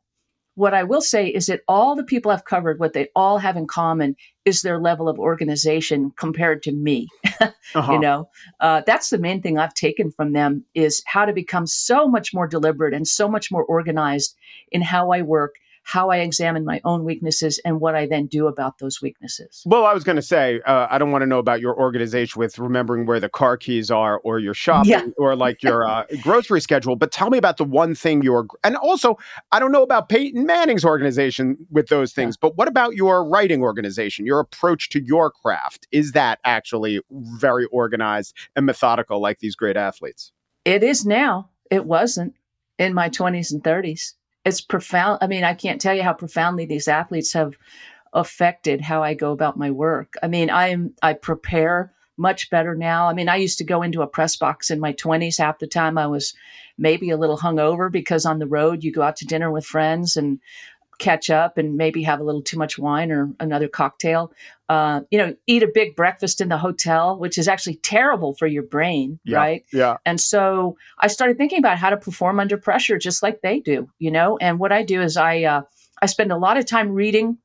what 0.55 0.73
I 0.73 0.83
will 0.83 1.01
say 1.01 1.27
is 1.27 1.47
that 1.47 1.61
all 1.67 1.95
the 1.95 2.03
people 2.03 2.31
I've 2.31 2.45
covered, 2.45 2.79
what 2.79 2.93
they 2.93 3.07
all 3.15 3.37
have 3.37 3.55
in 3.55 3.67
common 3.67 4.15
is 4.43 4.61
their 4.61 4.79
level 4.79 5.07
of 5.07 5.19
organization 5.19 6.11
compared 6.17 6.63
to 6.63 6.71
me. 6.71 7.07
Uh-huh. 7.73 7.93
You 7.93 7.99
know, 7.99 8.29
uh, 8.59 8.81
that's 8.85 9.09
the 9.11 9.17
main 9.17 9.41
thing 9.41 9.57
I've 9.57 9.73
taken 9.73 10.11
from 10.11 10.33
them 10.33 10.65
is 10.73 11.01
how 11.05 11.23
to 11.23 11.31
become 11.31 11.65
so 11.65 12.05
much 12.05 12.33
more 12.33 12.45
deliberate 12.45 12.93
and 12.93 13.07
so 13.07 13.29
much 13.29 13.49
more 13.49 13.63
organized 13.63 14.35
in 14.73 14.81
how 14.81 15.11
I 15.11 15.21
work, 15.21 15.55
how 15.83 16.09
I 16.09 16.17
examine 16.17 16.63
my 16.63 16.79
own 16.83 17.03
weaknesses 17.03 17.59
and 17.65 17.79
what 17.79 17.95
I 17.95 18.05
then 18.05 18.27
do 18.27 18.47
about 18.47 18.77
those 18.79 19.01
weaknesses. 19.01 19.63
Well, 19.65 19.85
I 19.85 19.93
was 19.93 20.03
going 20.03 20.15
to 20.15 20.21
say, 20.21 20.61
uh, 20.65 20.87
I 20.89 20.97
don't 20.97 21.11
want 21.11 21.23
to 21.23 21.25
know 21.25 21.39
about 21.39 21.59
your 21.59 21.77
organization 21.77 22.39
with 22.39 22.59
remembering 22.59 23.05
where 23.05 23.19
the 23.19 23.29
car 23.29 23.57
keys 23.57 23.89
are 23.89 24.19
or 24.19 24.39
your 24.39 24.53
shopping 24.53 24.91
yeah. 24.91 25.05
or 25.17 25.35
like 25.35 25.63
your 25.63 25.87
uh, 25.87 26.05
grocery 26.21 26.61
schedule, 26.61 26.95
but 26.95 27.11
tell 27.11 27.29
me 27.29 27.37
about 27.37 27.57
the 27.57 27.63
one 27.63 27.95
thing 27.95 28.21
you're, 28.21 28.47
and 28.63 28.75
also, 28.77 29.17
I 29.51 29.59
don't 29.59 29.71
know 29.71 29.83
about 29.83 30.09
Peyton 30.09 30.45
Manning's 30.45 30.85
organization 30.85 31.57
with 31.71 31.87
those 31.87 32.13
things, 32.13 32.35
yeah. 32.35 32.47
but 32.47 32.57
what 32.57 32.67
about 32.67 32.95
your 32.95 33.27
writing 33.27 33.61
organization, 33.61 34.25
your 34.25 34.39
approach 34.39 34.89
to 34.89 35.01
your 35.01 35.31
craft? 35.31 35.87
Is 35.91 36.11
that 36.13 36.39
actually 36.45 37.01
very 37.11 37.65
organized 37.65 38.35
and 38.55 38.65
methodical 38.65 39.19
like 39.19 39.39
these 39.39 39.55
great 39.55 39.77
athletes? 39.77 40.31
It 40.63 40.83
is 40.83 41.05
now. 41.05 41.49
It 41.69 41.85
wasn't 41.85 42.35
in 42.77 42.93
my 42.93 43.09
20s 43.09 43.51
and 43.51 43.63
30s 43.63 44.13
it's 44.45 44.61
profound. 44.61 45.19
I 45.21 45.27
mean, 45.27 45.43
I 45.43 45.53
can't 45.53 45.81
tell 45.81 45.95
you 45.95 46.03
how 46.03 46.13
profoundly 46.13 46.65
these 46.65 46.87
athletes 46.87 47.33
have 47.33 47.57
affected 48.13 48.81
how 48.81 49.03
I 49.03 49.13
go 49.13 49.31
about 49.31 49.57
my 49.57 49.71
work. 49.71 50.15
I 50.21 50.27
mean, 50.27 50.49
I'm 50.49 50.93
I 51.01 51.13
prepare 51.13 51.93
much 52.17 52.49
better 52.49 52.75
now. 52.75 53.07
I 53.07 53.13
mean, 53.13 53.29
I 53.29 53.37
used 53.37 53.57
to 53.59 53.63
go 53.63 53.81
into 53.81 54.01
a 54.01 54.07
press 54.07 54.35
box 54.35 54.69
in 54.69 54.79
my 54.79 54.93
20s. 54.93 55.37
Half 55.37 55.59
the 55.59 55.67
time 55.67 55.97
I 55.97 56.07
was 56.07 56.33
maybe 56.77 57.09
a 57.09 57.17
little 57.17 57.37
hungover 57.37 57.91
because 57.91 58.25
on 58.25 58.39
the 58.39 58.47
road 58.47 58.83
you 58.83 58.91
go 58.91 59.01
out 59.01 59.15
to 59.17 59.25
dinner 59.25 59.51
with 59.51 59.65
friends 59.65 60.17
and 60.17 60.39
catch 61.01 61.29
up 61.29 61.57
and 61.57 61.75
maybe 61.75 62.03
have 62.03 62.19
a 62.19 62.23
little 62.23 62.41
too 62.41 62.57
much 62.57 62.77
wine 62.77 63.11
or 63.11 63.33
another 63.39 63.67
cocktail. 63.67 64.31
Uh, 64.69 65.01
you 65.09 65.17
know, 65.17 65.35
eat 65.47 65.63
a 65.63 65.67
big 65.67 65.95
breakfast 65.95 66.39
in 66.39 66.47
the 66.47 66.57
hotel, 66.57 67.17
which 67.17 67.37
is 67.37 67.47
actually 67.47 67.75
terrible 67.75 68.33
for 68.35 68.47
your 68.47 68.63
brain, 68.63 69.19
yeah, 69.25 69.37
right? 69.37 69.65
Yeah. 69.73 69.97
And 70.05 70.21
so 70.21 70.77
I 70.99 71.07
started 71.07 71.37
thinking 71.37 71.59
about 71.59 71.77
how 71.77 71.89
to 71.89 71.97
perform 71.97 72.39
under 72.39 72.55
pressure, 72.55 72.97
just 72.97 73.21
like 73.21 73.41
they 73.41 73.59
do, 73.59 73.89
you 73.99 74.11
know. 74.11 74.37
And 74.37 74.59
what 74.59 74.71
I 74.71 74.83
do 74.83 75.01
is 75.01 75.17
I 75.17 75.43
uh, 75.43 75.63
I 76.01 76.05
spend 76.05 76.31
a 76.31 76.37
lot 76.37 76.57
of 76.57 76.65
time 76.65 76.91
reading 76.91 77.39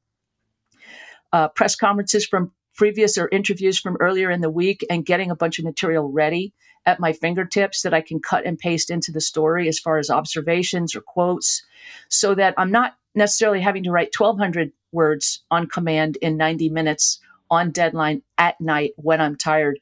uh, 1.33 1.49
press 1.49 1.75
conferences 1.75 2.27
from 2.27 2.53
previous 2.77 3.17
or 3.17 3.29
interviews 3.33 3.81
from 3.81 3.97
earlier 4.01 4.31
in 4.31 4.43
the 4.43 4.51
week 4.51 4.85
and 4.91 5.07
getting 5.07 5.31
a 5.31 5.37
bunch 5.37 5.59
of 5.59 5.65
material 5.65 6.13
ready 6.13 6.53
at 6.85 7.01
my 7.01 7.13
fingertips 7.13 7.83
that 7.83 7.95
I 7.95 8.03
can 8.03 8.21
cut 8.21 8.47
and 8.47 8.59
paste 8.59 8.91
into 8.91 9.11
the 9.11 9.21
story 9.21 9.67
as 9.67 9.79
far 9.79 9.99
as 9.99 10.11
observations 10.11 10.95
or 10.95 11.01
quotes 11.01 11.65
so 12.09 12.35
that 12.35 12.55
I'm 12.57 12.71
not 12.71 12.95
necessarily 13.17 13.61
having 13.61 13.83
to 13.85 13.91
write 13.91 14.15
1200 14.17 14.73
words 14.93 15.43
on 15.51 15.67
command 15.67 16.17
in 16.23 16.37
90 16.37 16.69
minutes 16.69 17.21
on 17.51 17.71
deadline 17.71 18.23
at 18.39 18.61
night 18.61 18.93
when 18.97 19.21
I'm 19.21 19.37
tired. 19.37 19.79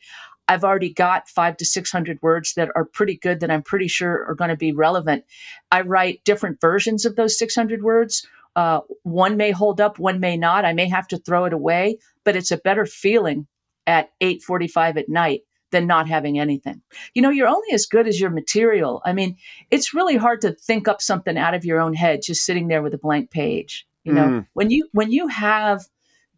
I've 0.48 0.64
already 0.64 0.92
got 0.92 1.28
five 1.28 1.56
to 1.58 1.64
600 1.64 2.20
words 2.22 2.54
that 2.54 2.70
are 2.74 2.84
pretty 2.84 3.16
good 3.16 3.40
that 3.40 3.50
I'm 3.50 3.62
pretty 3.62 3.88
sure 3.88 4.26
are 4.26 4.34
going 4.34 4.50
to 4.50 4.56
be 4.56 4.72
relevant. 4.72 5.24
I 5.72 5.80
write 5.80 6.24
different 6.24 6.60
versions 6.60 7.04
of 7.04 7.16
those 7.16 7.38
600 7.38 7.82
words. 7.82 8.26
Uh, 8.54 8.80
one 9.02 9.36
may 9.36 9.50
hold 9.50 9.80
up, 9.80 9.98
one 9.98 10.20
may 10.20 10.36
not. 10.36 10.64
I 10.64 10.72
may 10.72 10.88
have 10.88 11.08
to 11.08 11.18
throw 11.18 11.46
it 11.46 11.52
away, 11.52 11.98
but 12.24 12.36
it's 12.36 12.50
a 12.50 12.58
better 12.58 12.86
feeling 12.86 13.46
at 13.86 14.10
8:45 14.20 14.96
at 14.96 15.08
night 15.08 15.42
than 15.74 15.88
not 15.88 16.08
having 16.08 16.38
anything. 16.38 16.80
You 17.14 17.22
know, 17.22 17.30
you're 17.30 17.48
only 17.48 17.72
as 17.72 17.84
good 17.84 18.06
as 18.06 18.20
your 18.20 18.30
material. 18.30 19.02
I 19.04 19.12
mean, 19.12 19.36
it's 19.72 19.92
really 19.92 20.16
hard 20.16 20.40
to 20.42 20.52
think 20.52 20.86
up 20.86 21.02
something 21.02 21.36
out 21.36 21.52
of 21.52 21.64
your 21.64 21.80
own 21.80 21.94
head 21.94 22.20
just 22.22 22.46
sitting 22.46 22.68
there 22.68 22.80
with 22.80 22.94
a 22.94 22.98
blank 22.98 23.32
page. 23.32 23.84
You 24.04 24.12
know, 24.12 24.26
mm. 24.26 24.46
when 24.52 24.70
you 24.70 24.88
when 24.92 25.10
you 25.10 25.26
have 25.26 25.86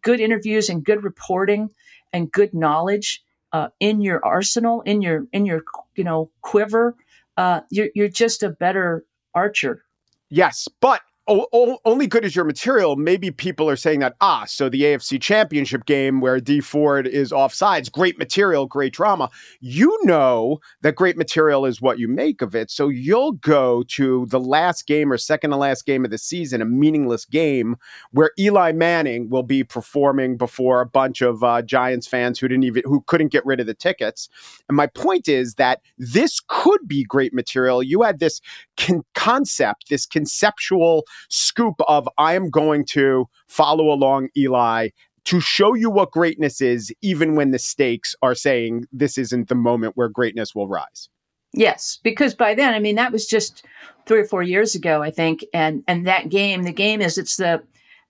good 0.01 0.19
interviews 0.19 0.69
and 0.69 0.83
good 0.83 1.03
reporting 1.03 1.69
and 2.11 2.31
good 2.31 2.53
knowledge 2.53 3.23
uh, 3.53 3.67
in 3.79 4.01
your 4.01 4.25
arsenal, 4.25 4.81
in 4.81 5.03
your 5.03 5.27
in 5.31 5.45
your 5.45 5.63
you 5.95 6.03
know 6.03 6.31
quiver, 6.41 6.95
uh, 7.35 7.61
you're 7.69 7.89
you're 7.93 8.09
just 8.09 8.41
a 8.41 8.49
better 8.49 9.05
archer. 9.35 9.83
Yes, 10.29 10.67
but 10.81 11.01
only 11.27 12.07
good 12.07 12.23
as 12.23 12.35
your 12.35 12.45
material. 12.45 12.95
Maybe 12.95 13.31
people 13.31 13.69
are 13.69 13.75
saying 13.75 13.99
that, 13.99 14.15
ah, 14.21 14.45
so 14.45 14.69
the 14.69 14.81
AFC 14.83 15.21
championship 15.21 15.85
game 15.85 16.21
where 16.21 16.39
Dee 16.39 16.61
Ford 16.61 17.05
is 17.07 17.31
offsides, 17.31 17.91
great 17.91 18.17
material, 18.17 18.65
great 18.65 18.93
drama. 18.93 19.29
You 19.59 19.97
know 20.03 20.59
that 20.81 20.95
great 20.95 21.17
material 21.17 21.65
is 21.65 21.81
what 21.81 21.99
you 21.99 22.07
make 22.07 22.41
of 22.41 22.55
it. 22.55 22.71
So 22.71 22.87
you'll 22.87 23.33
go 23.33 23.83
to 23.89 24.25
the 24.27 24.39
last 24.39 24.87
game 24.87 25.11
or 25.11 25.17
second 25.17 25.51
to 25.51 25.57
last 25.57 25.85
game 25.85 26.05
of 26.05 26.11
the 26.11 26.17
season, 26.17 26.61
a 26.61 26.65
meaningless 26.65 27.25
game 27.25 27.75
where 28.11 28.31
Eli 28.39 28.71
Manning 28.71 29.29
will 29.29 29.43
be 29.43 29.63
performing 29.63 30.37
before 30.37 30.81
a 30.81 30.85
bunch 30.85 31.21
of 31.21 31.43
uh, 31.43 31.61
Giants 31.61 32.07
fans 32.07 32.39
who 32.39 32.47
didn't 32.47 32.63
even, 32.63 32.83
who 32.85 33.01
couldn't 33.07 33.31
get 33.31 33.45
rid 33.45 33.59
of 33.59 33.67
the 33.67 33.73
tickets. 33.73 34.29
And 34.69 34.77
my 34.77 34.87
point 34.87 35.27
is 35.27 35.55
that 35.55 35.81
this 35.97 36.39
could 36.47 36.87
be 36.87 37.03
great 37.03 37.33
material. 37.33 37.83
You 37.83 38.03
had 38.03 38.19
this 38.19 38.39
con- 38.77 39.03
concept, 39.13 39.89
this 39.89 40.05
conceptual 40.05 41.03
scoop 41.29 41.75
of 41.87 42.07
I 42.17 42.33
am 42.33 42.49
going 42.49 42.85
to 42.91 43.27
follow 43.47 43.91
along 43.91 44.29
Eli 44.37 44.89
to 45.25 45.41
show 45.41 45.73
you 45.73 45.89
what 45.89 46.11
greatness 46.11 46.61
is, 46.61 46.89
even 47.01 47.35
when 47.35 47.51
the 47.51 47.59
stakes 47.59 48.15
are 48.21 48.33
saying 48.33 48.85
this 48.93 49.17
isn't 49.17 49.49
the 49.49 49.55
moment 49.55 49.97
where 49.97 50.07
greatness 50.07 50.55
will 50.55 50.69
rise. 50.69 51.09
Yes, 51.53 51.99
because 52.01 52.33
by 52.33 52.53
then, 52.53 52.73
I 52.73 52.79
mean 52.79 52.95
that 52.95 53.11
was 53.11 53.25
just 53.27 53.65
three 54.05 54.21
or 54.21 54.25
four 54.25 54.43
years 54.43 54.75
ago, 54.75 55.01
I 55.01 55.11
think, 55.11 55.43
and 55.53 55.83
and 55.87 56.07
that 56.07 56.29
game, 56.29 56.63
the 56.63 56.71
game 56.71 57.01
is 57.01 57.17
it's 57.17 57.37
the, 57.37 57.61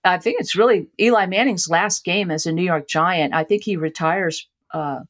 I 0.04 0.18
think 0.18 0.40
it's 0.40 0.54
really 0.54 0.86
Eli 1.00 1.26
Manning's 1.26 1.68
last 1.68 2.04
game 2.04 2.30
as 2.30 2.46
a 2.46 2.52
New 2.52 2.62
York 2.62 2.88
Giant. 2.88 3.34
I 3.34 3.44
think 3.44 3.64
he 3.64 3.76
retires. 3.76 4.48
Uh, 4.72 5.00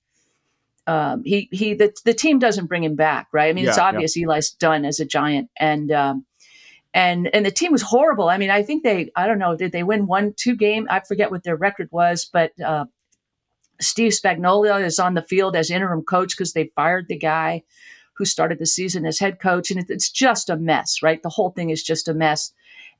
um, 0.86 1.22
he 1.24 1.48
he 1.52 1.74
the 1.74 1.92
the 2.06 2.14
team 2.14 2.38
doesn't 2.38 2.66
bring 2.66 2.84
him 2.84 2.96
back, 2.96 3.28
right? 3.32 3.50
I 3.50 3.52
mean, 3.52 3.64
yeah, 3.64 3.70
it's 3.70 3.78
obvious 3.78 4.16
yeah. 4.16 4.24
Eli's 4.26 4.50
done 4.50 4.86
as 4.86 4.98
a 4.98 5.04
Giant, 5.04 5.50
and 5.58 5.92
um, 5.92 6.24
and 6.98 7.32
and 7.32 7.46
the 7.46 7.52
team 7.52 7.70
was 7.70 7.82
horrible. 7.82 8.28
I 8.28 8.38
mean, 8.38 8.50
I 8.50 8.64
think 8.64 8.82
they 8.82 9.12
I 9.14 9.28
don't 9.28 9.38
know 9.38 9.54
did 9.54 9.70
they 9.70 9.84
win 9.84 10.08
one 10.08 10.34
two 10.36 10.56
game? 10.56 10.88
I 10.90 10.98
forget 10.98 11.30
what 11.30 11.44
their 11.44 11.54
record 11.54 11.88
was, 11.92 12.24
but 12.24 12.50
uh, 12.60 12.86
Steve 13.80 14.12
Spagnuolo 14.12 14.84
is 14.84 14.98
on 14.98 15.14
the 15.14 15.22
field 15.22 15.54
as 15.54 15.70
interim 15.70 16.02
coach 16.02 16.36
because 16.36 16.54
they 16.54 16.72
fired 16.74 17.06
the 17.06 17.16
guy 17.16 17.62
who 18.14 18.24
started 18.24 18.58
the 18.58 18.66
season 18.66 19.06
as 19.06 19.20
head 19.20 19.38
coach, 19.38 19.70
and 19.70 19.78
it, 19.78 19.86
it's 19.88 20.10
just 20.10 20.50
a 20.50 20.56
mess, 20.56 21.00
right? 21.00 21.22
The 21.22 21.28
whole 21.28 21.50
thing 21.50 21.70
is 21.70 21.82
just 21.82 22.08
a 22.08 22.14
mess, 22.14 22.52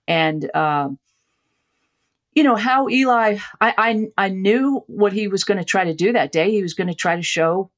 and. 0.07 0.49
Um, 0.55 0.99
you 2.35 2.45
know 2.45 2.55
how 2.55 2.89
Eli, 2.89 3.39
I, 3.61 3.75
I 4.17 4.27
I 4.27 4.29
knew 4.29 4.85
what 4.87 5.13
he 5.13 5.27
was 5.27 5.43
going 5.43 5.59
to 5.59 5.65
try 5.65 5.83
to 5.83 5.95
do 5.95 6.13
that 6.13 6.31
day. 6.31 6.53
He 6.53 6.63
was 6.63 6.73
going 6.73 6.87
to 6.87 6.95
try 6.95 7.17
to 7.17 7.23
show 7.23 7.69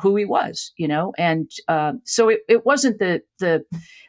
who 0.00 0.16
he 0.16 0.24
was, 0.24 0.72
you 0.76 0.88
know, 0.88 1.12
and 1.18 1.50
uh, 1.68 1.92
so 2.04 2.28
it, 2.28 2.40
it 2.48 2.66
wasn't 2.66 2.98
the 2.98 3.22
the 3.38 3.64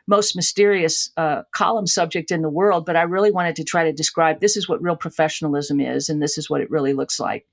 most 0.08 0.36
mysterious 0.36 1.12
uh, 1.18 1.44
column 1.54 1.88
subject 1.88 2.32
in 2.32 2.42
the 2.42 2.50
world, 2.50 2.86
but 2.86 2.96
I 2.96 3.04
really 3.04 3.32
wanted 3.32 3.56
to 3.58 3.64
try 3.64 3.84
to 3.84 3.94
describe 3.94 4.40
this 4.40 4.58
is 4.58 4.68
what 4.68 4.82
real 4.82 4.96
professionalism 4.96 5.80
is, 5.80 6.10
and 6.10 6.22
this 6.22 6.38
is 6.38 6.50
what 6.50 6.62
it 6.62 6.70
really 6.70 6.94
looks 6.94 7.20
like. 7.20 7.48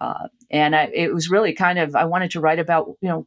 Uh, 0.00 0.28
and 0.50 0.76
I, 0.76 0.90
it 0.94 1.12
was 1.12 1.30
really 1.30 1.52
kind 1.52 1.78
of 1.78 1.96
I 1.96 2.04
wanted 2.04 2.30
to 2.32 2.40
write 2.40 2.58
about 2.58 2.94
you 3.00 3.08
know 3.08 3.26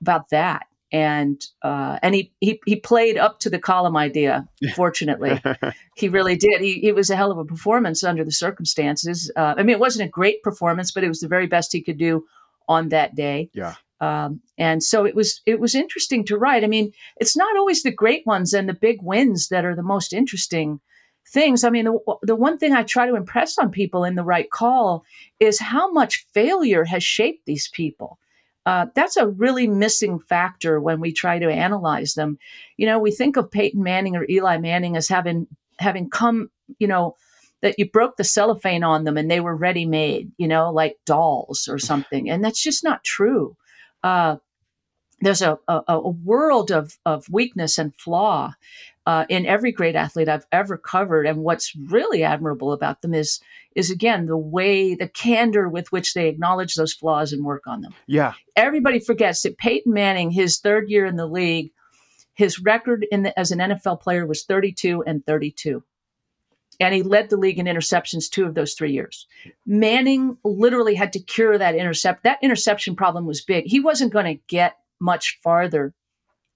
about 0.00 0.30
that, 0.30 0.66
and 0.92 1.44
uh, 1.62 1.98
and 2.02 2.14
he, 2.14 2.32
he 2.40 2.60
he 2.66 2.76
played 2.76 3.18
up 3.18 3.40
to 3.40 3.50
the 3.50 3.58
column 3.58 3.96
idea. 3.96 4.48
Fortunately, 4.74 5.40
he 5.96 6.08
really 6.08 6.36
did. 6.36 6.60
He 6.60 6.86
it 6.86 6.94
was 6.94 7.10
a 7.10 7.16
hell 7.16 7.32
of 7.32 7.38
a 7.38 7.44
performance 7.44 8.04
under 8.04 8.24
the 8.24 8.32
circumstances. 8.32 9.30
Uh, 9.36 9.54
I 9.56 9.62
mean, 9.62 9.74
it 9.74 9.80
wasn't 9.80 10.08
a 10.08 10.10
great 10.10 10.42
performance, 10.42 10.92
but 10.92 11.04
it 11.04 11.08
was 11.08 11.20
the 11.20 11.28
very 11.28 11.46
best 11.46 11.72
he 11.72 11.82
could 11.82 11.98
do 11.98 12.24
on 12.68 12.90
that 12.90 13.14
day. 13.14 13.50
Yeah. 13.52 13.74
Um, 14.00 14.40
and 14.56 14.82
so 14.82 15.04
it 15.04 15.14
was 15.14 15.40
it 15.44 15.58
was 15.58 15.74
interesting 15.74 16.24
to 16.26 16.38
write. 16.38 16.62
I 16.62 16.68
mean, 16.68 16.92
it's 17.16 17.36
not 17.36 17.56
always 17.56 17.82
the 17.82 17.90
great 17.90 18.24
ones 18.26 18.52
and 18.52 18.68
the 18.68 18.74
big 18.74 18.98
wins 19.02 19.48
that 19.48 19.64
are 19.64 19.74
the 19.74 19.82
most 19.82 20.12
interesting 20.12 20.80
things. 21.26 21.64
I 21.64 21.70
mean, 21.70 21.86
the, 21.86 21.98
the 22.22 22.36
one 22.36 22.58
thing 22.58 22.72
I 22.72 22.84
try 22.84 23.06
to 23.06 23.16
impress 23.16 23.58
on 23.58 23.70
people 23.70 24.04
in 24.04 24.14
the 24.14 24.24
right 24.24 24.50
call 24.50 25.04
is 25.40 25.60
how 25.60 25.90
much 25.90 26.26
failure 26.32 26.84
has 26.84 27.02
shaped 27.02 27.44
these 27.44 27.68
people. 27.68 28.18
Uh, 28.64 28.86
that's 28.94 29.16
a 29.16 29.26
really 29.26 29.66
missing 29.66 30.18
factor 30.18 30.80
when 30.80 31.00
we 31.00 31.12
try 31.12 31.38
to 31.38 31.50
analyze 31.50 32.14
them. 32.14 32.38
You 32.76 32.86
know, 32.86 32.98
we 32.98 33.10
think 33.10 33.36
of 33.36 33.50
Peyton 33.50 33.82
Manning 33.82 34.14
or 34.14 34.26
Eli 34.28 34.58
Manning 34.58 34.96
as 34.96 35.08
having 35.08 35.46
having 35.78 36.10
come, 36.10 36.50
you 36.78 36.86
know, 36.86 37.16
that 37.62 37.78
you 37.78 37.90
broke 37.90 38.16
the 38.16 38.24
cellophane 38.24 38.84
on 38.84 39.04
them 39.04 39.16
and 39.16 39.30
they 39.30 39.40
were 39.40 39.56
ready 39.56 39.84
made, 39.84 40.30
you 40.38 40.48
know, 40.48 40.70
like 40.70 40.96
dolls 41.04 41.68
or 41.68 41.78
something. 41.78 42.30
And 42.30 42.44
that's 42.44 42.62
just 42.62 42.84
not 42.84 43.04
true. 43.04 43.56
Uh, 44.02 44.36
there's 45.20 45.42
a, 45.42 45.58
a, 45.66 45.82
a, 45.88 46.10
world 46.10 46.70
of, 46.70 46.96
of 47.04 47.26
weakness 47.28 47.76
and 47.76 47.92
flaw 47.96 48.52
uh, 49.04 49.24
in 49.28 49.46
every 49.46 49.72
great 49.72 49.96
athlete 49.96 50.28
I've 50.28 50.46
ever 50.52 50.76
covered. 50.78 51.26
And 51.26 51.38
what's 51.38 51.74
really 51.74 52.22
admirable 52.22 52.72
about 52.72 53.02
them 53.02 53.14
is, 53.14 53.40
is 53.74 53.90
again, 53.90 54.26
the 54.26 54.36
way, 54.36 54.94
the 54.94 55.08
candor 55.08 55.68
with 55.68 55.90
which 55.90 56.14
they 56.14 56.28
acknowledge 56.28 56.74
those 56.74 56.94
flaws 56.94 57.32
and 57.32 57.44
work 57.44 57.66
on 57.66 57.80
them. 57.80 57.94
Yeah. 58.06 58.34
Everybody 58.54 59.00
forgets 59.00 59.42
that 59.42 59.58
Peyton 59.58 59.92
Manning, 59.92 60.30
his 60.30 60.58
third 60.58 60.88
year 60.88 61.04
in 61.04 61.16
the 61.16 61.26
league, 61.26 61.72
his 62.34 62.60
record 62.60 63.04
in 63.10 63.24
the, 63.24 63.36
as 63.36 63.50
an 63.50 63.58
NFL 63.58 64.00
player 64.00 64.24
was 64.24 64.44
32 64.44 65.02
and 65.04 65.26
32 65.26 65.82
and 66.80 66.94
he 66.94 67.02
led 67.02 67.30
the 67.30 67.36
league 67.36 67.58
in 67.58 67.66
interceptions 67.66 68.30
two 68.30 68.44
of 68.44 68.54
those 68.54 68.74
three 68.74 68.92
years. 68.92 69.26
Manning 69.66 70.36
literally 70.44 70.94
had 70.94 71.12
to 71.14 71.20
cure 71.20 71.58
that 71.58 71.74
intercept. 71.74 72.24
That 72.24 72.38
interception 72.42 72.96
problem 72.96 73.26
was 73.26 73.42
big. 73.42 73.64
He 73.66 73.80
wasn't 73.80 74.12
going 74.12 74.26
to 74.26 74.42
get 74.46 74.76
much 75.00 75.38
farther 75.42 75.94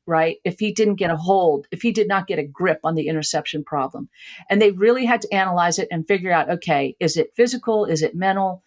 right? 0.07 0.39
If 0.45 0.59
he 0.59 0.73
didn't 0.73 0.97
get 0.97 1.11
a 1.11 1.17
hold, 1.17 1.67
if 1.71 1.83
he 1.83 1.93
did 1.93 2.09
not 2.09 2.27
get 2.27 2.39
a 2.39 2.45
grip 2.45 2.81
on 2.85 2.95
the 2.95 3.09
interception 3.09 3.65
problem. 3.65 4.09
And 4.51 4.61
they 4.61 4.73
really 4.73 5.05
had 5.05 5.21
to 5.23 5.33
analyze 5.33 5.79
it 5.79 5.89
and 5.91 6.07
figure 6.07 6.33
out 6.33 6.51
okay, 6.51 6.97
is 7.01 7.17
it 7.17 7.33
physical? 7.37 7.85
Is 7.85 8.03
it 8.03 8.15
mental? 8.15 8.63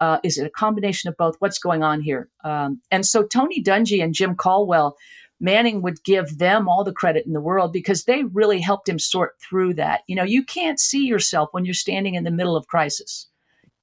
Uh, 0.00 0.18
is 0.24 0.38
it 0.38 0.46
a 0.46 0.50
combination 0.50 1.08
of 1.08 1.16
both? 1.16 1.36
What's 1.40 1.58
going 1.58 1.82
on 1.82 2.00
here? 2.00 2.28
Um, 2.42 2.80
and 2.90 3.04
so 3.04 3.22
Tony 3.22 3.62
Dungy 3.62 4.02
and 4.02 4.14
Jim 4.14 4.34
Caldwell, 4.34 4.96
Manning 5.40 5.82
would 5.82 6.04
give 6.04 6.38
them 6.38 6.68
all 6.68 6.84
the 6.84 6.92
credit 6.92 7.26
in 7.26 7.32
the 7.32 7.40
world 7.40 7.72
because 7.72 8.04
they 8.04 8.24
really 8.24 8.60
helped 8.60 8.88
him 8.88 8.98
sort 8.98 9.36
through 9.40 9.74
that. 9.74 10.02
You 10.06 10.16
know, 10.16 10.24
you 10.24 10.44
can't 10.44 10.78
see 10.78 11.06
yourself 11.06 11.48
when 11.52 11.64
you're 11.64 11.74
standing 11.74 12.14
in 12.14 12.24
the 12.24 12.30
middle 12.30 12.56
of 12.56 12.66
crisis. 12.66 13.26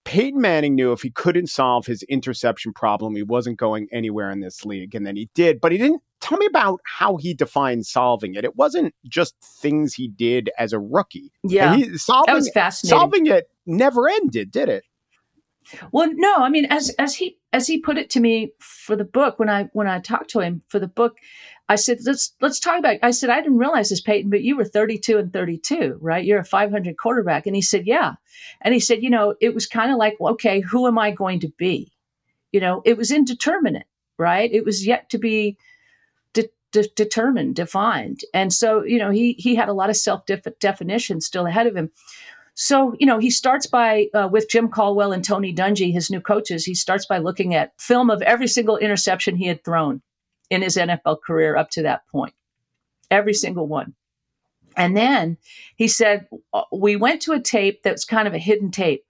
Peyton 0.05 0.39
Manning 0.39 0.75
knew 0.75 0.93
if 0.93 1.01
he 1.01 1.09
couldn't 1.09 1.47
solve 1.47 1.85
his 1.85 2.01
interception 2.03 2.71
problem, 2.71 3.15
he 3.15 3.23
wasn't 3.23 3.57
going 3.57 3.89
anywhere 3.91 4.31
in 4.31 4.39
this 4.39 4.63
league. 4.63 4.95
And 4.95 5.05
then 5.05 5.17
he 5.17 5.29
did, 5.33 5.59
but 5.59 5.73
he 5.73 5.77
didn't 5.77 6.01
tell 6.21 6.37
me 6.37 6.45
about 6.45 6.79
how 6.85 7.17
he 7.17 7.33
defined 7.33 7.85
solving 7.85 8.35
it. 8.35 8.45
It 8.45 8.55
wasn't 8.55 8.95
just 9.05 9.35
things 9.41 9.93
he 9.93 10.07
did 10.07 10.49
as 10.57 10.71
a 10.71 10.79
rookie. 10.79 11.33
Yeah. 11.43 11.75
He, 11.75 11.97
solving, 11.97 12.27
that 12.27 12.35
was 12.35 12.49
fascinating. 12.53 12.97
Solving 12.97 13.25
it 13.27 13.49
never 13.65 14.07
ended, 14.07 14.49
did 14.51 14.69
it? 14.69 14.85
Well, 15.91 16.09
no, 16.13 16.35
I 16.35 16.49
mean, 16.49 16.65
as 16.65 16.89
as 16.97 17.15
he 17.15 17.37
as 17.53 17.67
he 17.67 17.79
put 17.79 17.97
it 17.97 18.09
to 18.11 18.19
me 18.19 18.53
for 18.59 18.95
the 18.95 19.03
book 19.03 19.39
when 19.39 19.49
I 19.49 19.69
when 19.73 19.87
I 19.87 19.99
talked 19.99 20.29
to 20.31 20.39
him 20.39 20.61
for 20.67 20.79
the 20.79 20.87
book, 20.87 21.17
I 21.69 21.75
said 21.75 21.99
let's 22.05 22.33
let's 22.41 22.59
talk 22.59 22.79
about. 22.79 22.97
I 23.03 23.11
said 23.11 23.29
I 23.29 23.41
didn't 23.41 23.57
realize 23.57 23.89
this, 23.89 24.01
Peyton, 24.01 24.29
but 24.29 24.43
you 24.43 24.55
were 24.55 24.65
32 24.65 25.17
and 25.17 25.33
32, 25.33 25.97
right? 26.01 26.23
You're 26.23 26.39
a 26.39 26.45
500 26.45 26.97
quarterback, 26.97 27.45
and 27.45 27.55
he 27.55 27.61
said 27.61 27.85
yeah, 27.85 28.15
and 28.61 28.73
he 28.73 28.79
said 28.79 29.03
you 29.03 29.09
know 29.09 29.35
it 29.41 29.53
was 29.53 29.65
kind 29.65 29.91
of 29.91 29.97
like 29.97 30.17
well, 30.19 30.33
okay, 30.33 30.61
who 30.61 30.87
am 30.87 30.97
I 30.97 31.11
going 31.11 31.39
to 31.41 31.49
be? 31.57 31.91
You 32.51 32.61
know, 32.61 32.81
it 32.85 32.97
was 32.97 33.11
indeterminate, 33.11 33.87
right? 34.17 34.51
It 34.51 34.65
was 34.65 34.87
yet 34.87 35.09
to 35.09 35.17
be 35.17 35.57
de- 36.71 36.89
determined, 36.95 37.55
defined, 37.55 38.21
and 38.33 38.53
so 38.53 38.83
you 38.83 38.97
know 38.97 39.09
he 39.09 39.33
he 39.33 39.55
had 39.55 39.69
a 39.69 39.73
lot 39.73 39.89
of 39.89 39.97
self 39.97 40.23
definition 40.59 41.21
still 41.21 41.45
ahead 41.45 41.67
of 41.67 41.75
him. 41.75 41.91
So, 42.59 42.95
you 42.99 43.05
know, 43.05 43.19
he 43.19 43.29
starts 43.29 43.67
by, 43.67 44.07
uh, 44.15 44.29
with 44.31 44.49
Jim 44.49 44.67
Caldwell 44.67 45.11
and 45.11 45.23
Tony 45.23 45.53
Dungy, 45.53 45.93
his 45.93 46.09
new 46.09 46.19
coaches, 46.19 46.65
he 46.65 46.73
starts 46.73 47.05
by 47.05 47.19
looking 47.19 47.53
at 47.53 47.79
film 47.79 48.09
of 48.09 48.23
every 48.23 48.47
single 48.47 48.77
interception 48.77 49.35
he 49.35 49.45
had 49.45 49.63
thrown 49.63 50.01
in 50.49 50.63
his 50.63 50.75
NFL 50.75 51.21
career 51.21 51.55
up 51.55 51.69
to 51.69 51.83
that 51.83 52.07
point. 52.11 52.33
Every 53.11 53.35
single 53.35 53.67
one. 53.67 53.93
And 54.75 54.97
then 54.97 55.37
he 55.75 55.87
said, 55.87 56.27
uh, 56.51 56.63
we 56.71 56.95
went 56.95 57.21
to 57.23 57.33
a 57.33 57.39
tape 57.39 57.83
that's 57.83 58.03
kind 58.03 58.27
of 58.27 58.33
a 58.33 58.39
hidden 58.39 58.71
tape. 58.71 59.03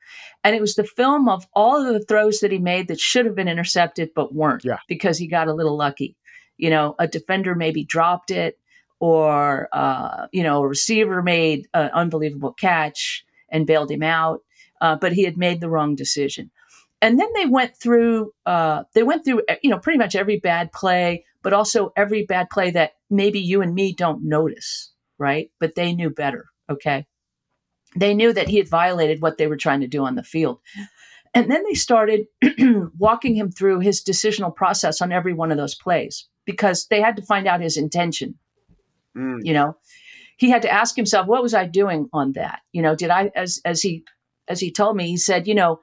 And 0.43 0.53
it 0.53 0.59
was 0.59 0.75
the 0.75 0.83
film 0.83 1.29
of 1.29 1.47
all 1.53 1.87
of 1.87 1.93
the 1.93 2.03
throws 2.03 2.41
that 2.41 2.51
he 2.51 2.59
made 2.59 2.89
that 2.89 2.99
should 2.99 3.25
have 3.25 3.35
been 3.35 3.47
intercepted 3.47 4.09
but 4.13 4.35
weren't 4.35 4.65
yeah. 4.65 4.79
because 4.89 5.17
he 5.17 5.27
got 5.27 5.47
a 5.47 5.53
little 5.53 5.77
lucky. 5.77 6.17
You 6.57 6.69
know, 6.69 6.95
a 6.99 7.07
defender 7.07 7.55
maybe 7.55 7.85
dropped 7.85 8.29
it, 8.29 8.59
or, 8.99 9.69
uh, 9.71 10.27
you 10.33 10.43
know, 10.43 10.63
a 10.63 10.67
receiver 10.67 11.23
made 11.23 11.69
an 11.73 11.91
unbelievable 11.93 12.51
catch 12.51 13.23
and 13.49 13.67
bailed 13.67 13.91
him 13.91 14.03
out, 14.03 14.41
uh, 14.81 14.95
but 14.95 15.13
he 15.13 15.23
had 15.23 15.37
made 15.37 15.61
the 15.61 15.69
wrong 15.69 15.95
decision. 15.95 16.51
And 17.01 17.19
then 17.19 17.29
they 17.35 17.45
went 17.45 17.75
through, 17.77 18.33
uh, 18.45 18.83
they 18.93 19.03
went 19.03 19.23
through, 19.23 19.43
you 19.61 19.69
know, 19.69 19.77
pretty 19.77 19.99
much 19.99 20.15
every 20.15 20.39
bad 20.39 20.71
play, 20.71 21.25
but 21.43 21.53
also 21.53 21.93
every 21.95 22.25
bad 22.25 22.49
play 22.49 22.71
that 22.71 22.93
maybe 23.09 23.39
you 23.39 23.61
and 23.61 23.75
me 23.75 23.93
don't 23.93 24.23
notice, 24.23 24.91
right? 25.17 25.51
But 25.59 25.75
they 25.75 25.93
knew 25.93 26.09
better. 26.09 26.45
Okay, 26.69 27.05
they 27.95 28.13
knew 28.13 28.33
that 28.33 28.49
he 28.49 28.57
had 28.57 28.67
violated 28.67 29.21
what 29.21 29.37
they 29.37 29.47
were 29.47 29.57
trying 29.57 29.81
to 29.81 29.87
do 29.87 30.05
on 30.05 30.15
the 30.15 30.23
field. 30.23 30.59
And 31.33 31.51
then 31.51 31.63
they 31.63 31.75
started 31.75 32.25
walking 32.97 33.35
him 33.35 33.51
through 33.51 33.79
his 33.79 34.03
decisional 34.03 34.55
process 34.55 35.01
on 35.01 35.11
every 35.11 35.33
one 35.33 35.51
of 35.51 35.57
those 35.57 35.75
plays 35.75 36.27
because 36.45 36.87
they 36.87 37.01
had 37.01 37.15
to 37.17 37.21
find 37.21 37.47
out 37.47 37.61
his 37.61 37.77
intention. 37.77 38.35
Mm. 39.15 39.39
You 39.43 39.53
know, 39.53 39.77
he 40.37 40.49
had 40.49 40.61
to 40.61 40.71
ask 40.71 40.95
himself, 40.95 41.27
what 41.27 41.43
was 41.43 41.53
I 41.53 41.65
doing 41.65 42.09
on 42.13 42.33
that? 42.33 42.61
You 42.71 42.81
know, 42.81 42.95
did 42.95 43.09
I, 43.09 43.31
as, 43.35 43.61
as 43.65 43.81
he, 43.81 44.03
as 44.47 44.59
he 44.59 44.71
told 44.71 44.95
me, 44.95 45.07
he 45.07 45.17
said, 45.17 45.47
you 45.47 45.55
know, 45.55 45.81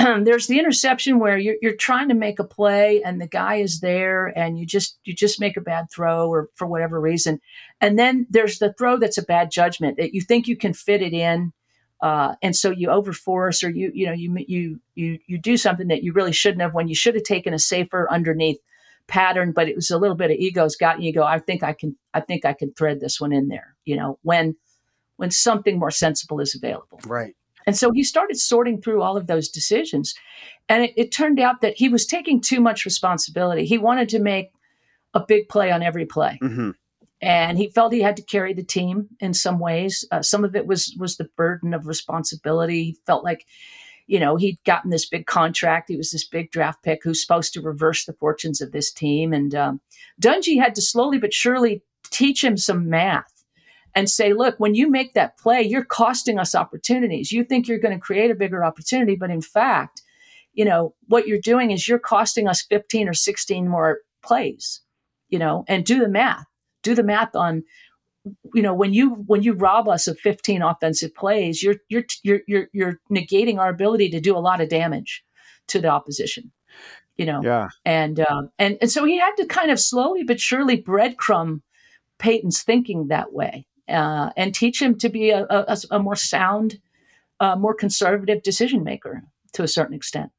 there's 0.22 0.46
the 0.46 0.58
interception 0.58 1.18
where 1.18 1.38
you're, 1.38 1.56
you're 1.60 1.76
trying 1.76 2.08
to 2.08 2.14
make 2.14 2.38
a 2.38 2.44
play 2.44 3.02
and 3.02 3.20
the 3.20 3.26
guy 3.26 3.56
is 3.56 3.80
there 3.80 4.26
and 4.26 4.58
you 4.58 4.64
just 4.64 4.98
you 5.04 5.14
just 5.14 5.40
make 5.40 5.56
a 5.56 5.60
bad 5.60 5.86
throw 5.90 6.28
or 6.28 6.48
for 6.54 6.66
whatever 6.66 7.00
reason 7.00 7.40
and 7.80 7.98
then 7.98 8.26
there's 8.30 8.58
the 8.58 8.72
throw 8.74 8.96
that's 8.96 9.18
a 9.18 9.22
bad 9.22 9.50
judgment 9.50 9.96
that 9.96 10.14
you 10.14 10.20
think 10.20 10.46
you 10.46 10.56
can 10.56 10.72
fit 10.72 11.02
it 11.02 11.12
in 11.12 11.52
uh, 12.00 12.34
and 12.40 12.56
so 12.56 12.70
you 12.70 12.88
overforce 12.88 13.62
or 13.62 13.68
you 13.68 13.90
you 13.94 14.06
know 14.06 14.12
you 14.12 14.34
you 14.48 14.80
you 14.94 15.18
you 15.26 15.38
do 15.38 15.56
something 15.56 15.88
that 15.88 16.02
you 16.02 16.12
really 16.12 16.32
shouldn't 16.32 16.62
have 16.62 16.74
when 16.74 16.88
you 16.88 16.94
should 16.94 17.14
have 17.14 17.24
taken 17.24 17.52
a 17.52 17.58
safer 17.58 18.08
underneath 18.10 18.58
pattern, 19.10 19.52
but 19.52 19.68
it 19.68 19.76
was 19.76 19.90
a 19.90 19.98
little 19.98 20.16
bit 20.16 20.30
of 20.30 20.36
ego's 20.38 20.76
got 20.76 21.02
you 21.02 21.12
go, 21.12 21.24
I 21.24 21.38
think 21.38 21.62
I 21.62 21.74
can, 21.74 21.96
I 22.14 22.20
think 22.20 22.44
I 22.44 22.54
can 22.54 22.72
thread 22.72 23.00
this 23.00 23.20
one 23.20 23.32
in 23.32 23.48
there, 23.48 23.76
you 23.84 23.96
know, 23.96 24.18
when, 24.22 24.56
when 25.16 25.30
something 25.30 25.78
more 25.78 25.90
sensible 25.90 26.40
is 26.40 26.54
available. 26.54 27.00
Right. 27.06 27.34
And 27.66 27.76
so 27.76 27.90
he 27.92 28.04
started 28.04 28.38
sorting 28.38 28.80
through 28.80 29.02
all 29.02 29.16
of 29.16 29.26
those 29.26 29.48
decisions. 29.48 30.14
And 30.68 30.84
it, 30.84 30.92
it 30.96 31.12
turned 31.12 31.38
out 31.38 31.60
that 31.60 31.76
he 31.76 31.88
was 31.88 32.06
taking 32.06 32.40
too 32.40 32.60
much 32.60 32.84
responsibility. 32.84 33.66
He 33.66 33.76
wanted 33.76 34.08
to 34.10 34.18
make 34.18 34.52
a 35.12 35.20
big 35.26 35.48
play 35.48 35.70
on 35.70 35.82
every 35.82 36.06
play. 36.06 36.38
Mm-hmm. 36.42 36.70
And 37.20 37.58
he 37.58 37.68
felt 37.68 37.92
he 37.92 38.00
had 38.00 38.16
to 38.16 38.22
carry 38.22 38.54
the 38.54 38.64
team 38.64 39.08
in 39.20 39.34
some 39.34 39.58
ways. 39.58 40.06
Uh, 40.10 40.22
some 40.22 40.42
of 40.42 40.56
it 40.56 40.66
was 40.66 40.96
was 40.98 41.16
the 41.16 41.28
burden 41.36 41.74
of 41.74 41.86
responsibility. 41.86 42.84
He 42.84 42.98
felt 43.04 43.24
like 43.24 43.44
you 44.10 44.18
know, 44.18 44.34
he'd 44.34 44.58
gotten 44.66 44.90
this 44.90 45.08
big 45.08 45.26
contract. 45.26 45.88
He 45.88 45.96
was 45.96 46.10
this 46.10 46.26
big 46.26 46.50
draft 46.50 46.82
pick 46.82 47.04
who's 47.04 47.22
supposed 47.22 47.52
to 47.52 47.60
reverse 47.60 48.06
the 48.06 48.12
fortunes 48.14 48.60
of 48.60 48.72
this 48.72 48.92
team. 48.92 49.32
And 49.32 49.54
um, 49.54 49.80
Dungy 50.20 50.60
had 50.60 50.74
to 50.74 50.82
slowly 50.82 51.16
but 51.16 51.32
surely 51.32 51.84
teach 52.10 52.42
him 52.42 52.56
some 52.56 52.90
math 52.90 53.44
and 53.94 54.10
say, 54.10 54.32
look, 54.32 54.56
when 54.58 54.74
you 54.74 54.90
make 54.90 55.14
that 55.14 55.38
play, 55.38 55.62
you're 55.62 55.84
costing 55.84 56.40
us 56.40 56.56
opportunities. 56.56 57.30
You 57.30 57.44
think 57.44 57.68
you're 57.68 57.78
going 57.78 57.94
to 57.94 58.00
create 58.00 58.32
a 58.32 58.34
bigger 58.34 58.64
opportunity, 58.64 59.14
but 59.14 59.30
in 59.30 59.42
fact, 59.42 60.02
you 60.54 60.64
know, 60.64 60.92
what 61.06 61.28
you're 61.28 61.38
doing 61.40 61.70
is 61.70 61.86
you're 61.86 62.00
costing 62.00 62.48
us 62.48 62.62
15 62.62 63.08
or 63.08 63.14
16 63.14 63.68
more 63.68 64.00
plays, 64.24 64.80
you 65.28 65.38
know, 65.38 65.64
and 65.68 65.86
do 65.86 66.00
the 66.00 66.08
math. 66.08 66.46
Do 66.82 66.96
the 66.96 67.04
math 67.04 67.36
on 67.36 67.62
you 68.54 68.62
know 68.62 68.74
when 68.74 68.92
you 68.92 69.10
when 69.26 69.42
you 69.42 69.54
rob 69.54 69.88
us 69.88 70.06
of 70.06 70.18
15 70.18 70.62
offensive 70.62 71.14
plays 71.14 71.62
you're 71.62 71.76
you're 71.88 72.04
you're 72.22 72.40
you're, 72.46 72.68
you're 72.72 73.00
negating 73.10 73.58
our 73.58 73.70
ability 73.70 74.10
to 74.10 74.20
do 74.20 74.36
a 74.36 74.40
lot 74.40 74.60
of 74.60 74.68
damage 74.68 75.24
to 75.68 75.80
the 75.80 75.88
opposition 75.88 76.52
you 77.20 77.26
know? 77.26 77.42
Yeah. 77.42 77.68
And 77.84 78.18
um, 78.20 78.48
and 78.58 78.78
and 78.80 78.90
so 78.90 79.04
he 79.04 79.18
had 79.18 79.34
to 79.36 79.44
kind 79.44 79.70
of 79.70 79.78
slowly 79.78 80.22
but 80.22 80.40
surely 80.40 80.82
breadcrumb 80.82 81.60
Peyton's 82.18 82.62
thinking 82.62 83.08
that 83.08 83.34
way 83.34 83.66
uh, 83.90 84.30
and 84.38 84.54
teach 84.54 84.80
him 84.80 84.96
to 84.98 85.10
be 85.10 85.28
a, 85.28 85.44
a, 85.50 85.76
a 85.90 85.98
more 85.98 86.16
sound 86.16 86.80
uh, 87.38 87.56
more 87.56 87.74
conservative 87.74 88.42
decision 88.42 88.84
maker 88.84 89.22
to 89.52 89.62
a 89.62 89.68
certain 89.68 89.94
extent. 89.94 90.30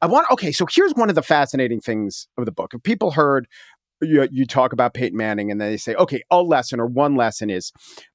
I 0.00 0.06
want 0.06 0.30
okay, 0.30 0.52
so 0.52 0.64
here's 0.70 0.94
one 0.94 1.08
of 1.08 1.16
the 1.16 1.22
fascinating 1.22 1.80
things 1.80 2.28
of 2.38 2.44
the 2.44 2.52
book. 2.52 2.72
If 2.72 2.84
people 2.84 3.10
heard 3.10 3.48
you, 4.00 4.28
you 4.30 4.46
talk 4.46 4.72
about 4.72 4.94
Peyton 4.94 5.16
Manning 5.16 5.50
and 5.50 5.60
then 5.60 5.70
they 5.70 5.76
say, 5.76 5.94
okay, 5.94 6.22
a 6.30 6.42
lesson 6.42 6.80
or 6.80 6.86
one 6.86 7.16
lesson 7.16 7.50
is 7.50 7.72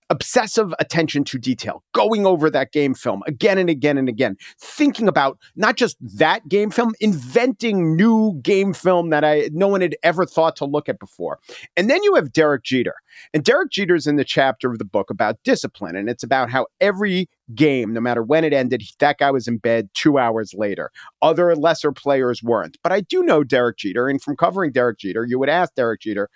obsessive 0.10 0.74
attention 0.80 1.24
to 1.24 1.40
detail, 1.40 1.84
going 1.94 2.26
over 2.26 2.50
that 2.50 2.72
game 2.72 2.94
film 2.94 3.24
again 3.26 3.58
and 3.58 3.70
again 3.70 3.98
and 3.98 4.08
again, 4.08 4.38
thinking 4.60 5.08
about 5.08 5.40
not 5.56 5.76
just 5.76 5.98
that 6.18 6.48
game 6.48 6.70
film, 6.70 6.94
inventing 7.00 7.96
new 7.96 8.40
game 8.42 8.74
film 8.74 9.10
that 9.10 9.24
I 9.24 9.50
no 9.52 9.68
one 9.68 9.82
had 9.82 9.96
ever 10.04 10.26
thought 10.26 10.56
to 10.58 10.66
look 10.66 10.88
at 10.88 11.00
before. 11.00 11.40
And 11.76 11.90
then 11.90 12.04
you 12.04 12.14
have 12.16 12.32
Derek 12.32 12.64
Jeter. 12.64 12.96
And 13.34 13.44
Derek 13.44 13.72
Jeter's 13.72 14.08
in 14.08 14.16
the 14.16 14.24
chapter 14.24 14.70
of 14.70 14.78
the 14.78 14.86
book 14.86 15.10
about 15.10 15.42
discipline 15.44 15.96
and 15.96 16.10
it's 16.10 16.24
about 16.24 16.50
how 16.50 16.68
every 16.80 17.28
game, 17.56 17.94
no 17.94 18.00
matter 18.00 18.24
when 18.24 18.44
it 18.44 18.54
ended, 18.54 18.84
that 19.00 19.18
guy 19.18 19.32
was 19.32 19.48
in 19.48 19.58
bed 19.58 19.90
two 19.94 20.18
hours 20.18 20.54
later. 20.56 20.92
Other 21.22 21.56
lesser 21.56 21.92
players 21.92 22.42
weren't. 22.42 22.78
But 22.84 22.92
I 22.92 23.02
do 23.02 23.24
know 23.24 23.44
Derek 23.44 23.78
Jeter, 23.78 24.08
and 24.08 24.22
from 24.22 24.36
covering 24.36 24.72
Derek 24.72 25.00
Jeter, 25.00 25.26
you 25.26 25.40
would 25.40 25.50
ask 25.50 25.74
Derek 25.76 26.02
Jeter, 26.02 26.30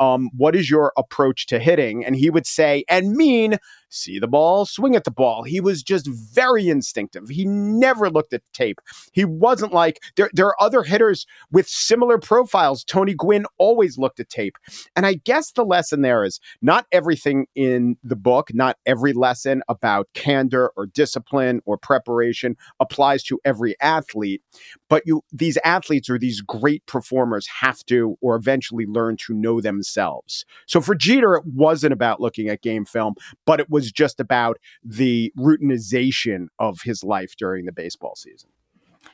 um, 0.00 0.30
what 0.36 0.56
is 0.56 0.70
your 0.70 0.92
approach 0.96 1.46
to 1.46 1.58
hitting? 1.58 2.04
And 2.04 2.16
he 2.16 2.30
would 2.30 2.46
say, 2.46 2.84
and 2.88 3.12
mean, 3.14 3.56
see 3.94 4.18
the 4.18 4.28
ball, 4.28 4.66
swing 4.66 4.96
at 4.96 5.04
the 5.04 5.10
ball. 5.10 5.42
He 5.42 5.60
was 5.60 5.82
just 5.82 6.06
very 6.06 6.68
instinctive. 6.68 7.28
He 7.28 7.44
never 7.44 8.10
looked 8.10 8.32
at 8.32 8.42
tape. 8.52 8.80
He 9.12 9.24
wasn't 9.24 9.72
like 9.72 10.00
there, 10.16 10.30
there 10.32 10.46
are 10.46 10.62
other 10.62 10.82
hitters 10.82 11.26
with 11.50 11.68
similar 11.68 12.18
profiles. 12.18 12.84
Tony 12.84 13.14
Gwynn 13.14 13.46
always 13.58 13.98
looked 13.98 14.20
at 14.20 14.28
tape. 14.28 14.56
And 14.96 15.06
I 15.06 15.14
guess 15.14 15.52
the 15.52 15.64
lesson 15.64 16.02
there 16.02 16.24
is 16.24 16.40
not 16.62 16.86
everything 16.92 17.46
in 17.54 17.96
the 18.02 18.16
book, 18.16 18.52
not 18.52 18.76
every 18.86 19.12
lesson 19.12 19.62
about 19.68 20.08
candor 20.14 20.72
or 20.76 20.86
discipline 20.86 21.60
or 21.64 21.76
preparation 21.78 22.56
applies 22.80 23.22
to 23.24 23.40
every 23.44 23.74
athlete, 23.80 24.42
but 24.88 25.02
you 25.06 25.22
these 25.32 25.58
athletes 25.64 26.08
or 26.10 26.18
these 26.18 26.40
great 26.40 26.84
performers 26.86 27.46
have 27.60 27.84
to 27.86 28.16
or 28.20 28.36
eventually 28.36 28.86
learn 28.86 29.16
to 29.16 29.34
know 29.34 29.60
themselves. 29.60 30.44
So 30.66 30.80
for 30.80 30.94
Jeter, 30.94 31.34
it 31.34 31.44
wasn't 31.46 31.92
about 31.92 32.20
looking 32.20 32.48
at 32.48 32.62
game 32.62 32.84
film, 32.84 33.14
but 33.46 33.60
it 33.60 33.70
was 33.70 33.83
just 33.92 34.20
about 34.20 34.58
the 34.82 35.32
routinization 35.38 36.46
of 36.58 36.80
his 36.82 37.02
life 37.02 37.34
during 37.36 37.64
the 37.64 37.72
baseball 37.72 38.14
season. 38.16 38.50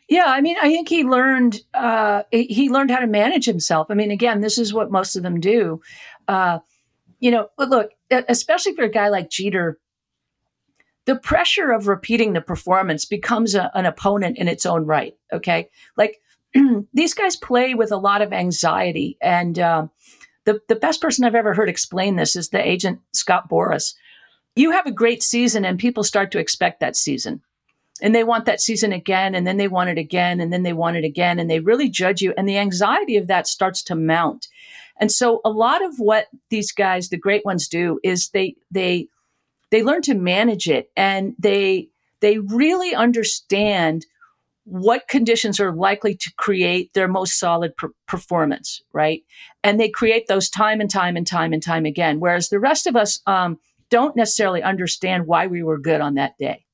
Yeah, 0.09 0.27
I 0.27 0.41
mean, 0.41 0.57
I 0.61 0.69
think 0.69 0.89
he 0.89 1.05
learned 1.05 1.61
uh, 1.73 2.25
he 2.33 2.69
learned 2.69 2.91
how 2.91 2.99
to 2.99 3.07
manage 3.07 3.47
himself. 3.47 3.87
I 3.91 3.95
mean, 3.95 4.11
again, 4.11 4.41
this 4.41 4.59
is 4.59 4.75
what 4.75 4.91
most 4.91 5.17
of 5.17 5.23
them 5.23 5.41
do. 5.41 5.81
Uh, 6.27 6.59
you 7.21 7.31
know, 7.31 7.49
look, 7.59 7.91
especially 8.11 8.75
for 8.75 8.83
a 8.83 8.91
guy 8.91 9.09
like 9.09 9.31
Jeter, 9.31 9.79
the 11.05 11.17
pressure 11.17 11.71
of 11.71 11.87
repeating 11.87 12.33
the 12.33 12.41
performance 12.41 13.05
becomes 13.05 13.55
a, 13.55 13.71
an 13.75 13.87
opponent 13.87 14.39
in 14.39 14.49
its 14.49 14.67
own 14.67 14.85
right. 14.85 15.15
Okay, 15.33 15.69
like 15.97 16.21
these 16.93 17.15
guys 17.15 17.37
play 17.37 17.75
with 17.75 17.93
a 17.93 17.97
lot 17.97 18.23
of 18.23 18.33
anxiety, 18.33 19.17
and 19.21 19.59
uh, 19.59 19.87
the 20.45 20.61
the 20.69 20.77
best 20.77 21.01
person 21.01 21.25
I've 21.25 21.35
ever 21.35 21.55
heard 21.55 21.69
explain 21.69 22.17
this 22.17 22.35
is 22.35 22.49
the 22.49 22.67
agent 22.67 23.01
Scott 23.13 23.49
Boras. 23.49 23.95
You 24.57 24.73
have 24.73 24.87
a 24.87 24.93
great 24.93 25.23
season, 25.23 25.65
and 25.65 25.79
people 25.79 26.05
start 26.05 26.31
to 26.33 26.39
expect 26.39 26.81
that 26.81 26.97
season. 26.97 27.43
And 28.03 28.15
they 28.15 28.25
want 28.25 28.47
that 28.47 28.61
season 28.61 28.93
again 28.93 29.35
and 29.35 29.47
then 29.47 29.57
they 29.57 29.69
want 29.69 29.91
it 29.91 29.99
again 29.99 30.41
and 30.41 30.53
then 30.53 30.63
they 30.63 30.73
want 30.73 30.97
it 30.97 31.05
again 31.05 31.39
and 31.39 31.51
they 31.51 31.61
really 31.61 31.89
judge 31.89 32.23
you 32.23 32.33
and 32.37 32.49
the 32.49 32.59
anxiety 32.59 33.17
of 33.17 33.27
that 33.27 33.47
starts 33.47 33.83
to 33.85 33.95
mount. 33.95 34.49
And 34.99 35.11
so 35.11 35.41
a 35.45 35.51
lot 35.51 35.85
of 35.85 35.99
what 35.99 36.29
these 36.51 36.73
guys 36.73 37.09
the 37.09 37.17
great 37.17 37.45
ones 37.45 37.69
do 37.69 38.01
is 38.03 38.31
they 38.31 38.57
they 38.71 39.09
they 39.71 39.83
learn 39.83 40.03
to 40.03 40.15
manage 40.15 40.69
it 40.69 40.91
and 40.97 41.35
they 41.39 41.89
they 42.21 42.39
really 42.39 42.95
understand 42.95 44.07
what 44.65 45.09
conditions 45.09 45.59
are 45.59 45.73
likely 45.73 46.15
to 46.15 46.33
create 46.37 46.93
their 46.93 47.09
most 47.09 47.39
solid 47.39 47.77
per- 47.77 47.93
performance 48.07 48.83
right? 48.93 49.25
And 49.63 49.79
they 49.79 49.89
create 49.89 50.27
those 50.27 50.49
time 50.49 50.81
and 50.81 50.91
time 50.91 51.17
and 51.17 51.27
time 51.27 51.53
and 51.53 51.63
time 51.63 51.87
again. 51.87 52.21
Whereas 52.21 52.49
the 52.49 52.61
rest 52.61 52.87
of 52.87 52.97
us 52.97 53.21
um, 53.27 53.59
don't 53.91 54.17
necessarily 54.17 54.63
understand 54.63 55.27
why 55.27 55.47
we 55.47 55.63
were 55.63 55.79
good 55.79 56.01
on 56.01 56.15
that 56.15 56.33
day 56.39 56.65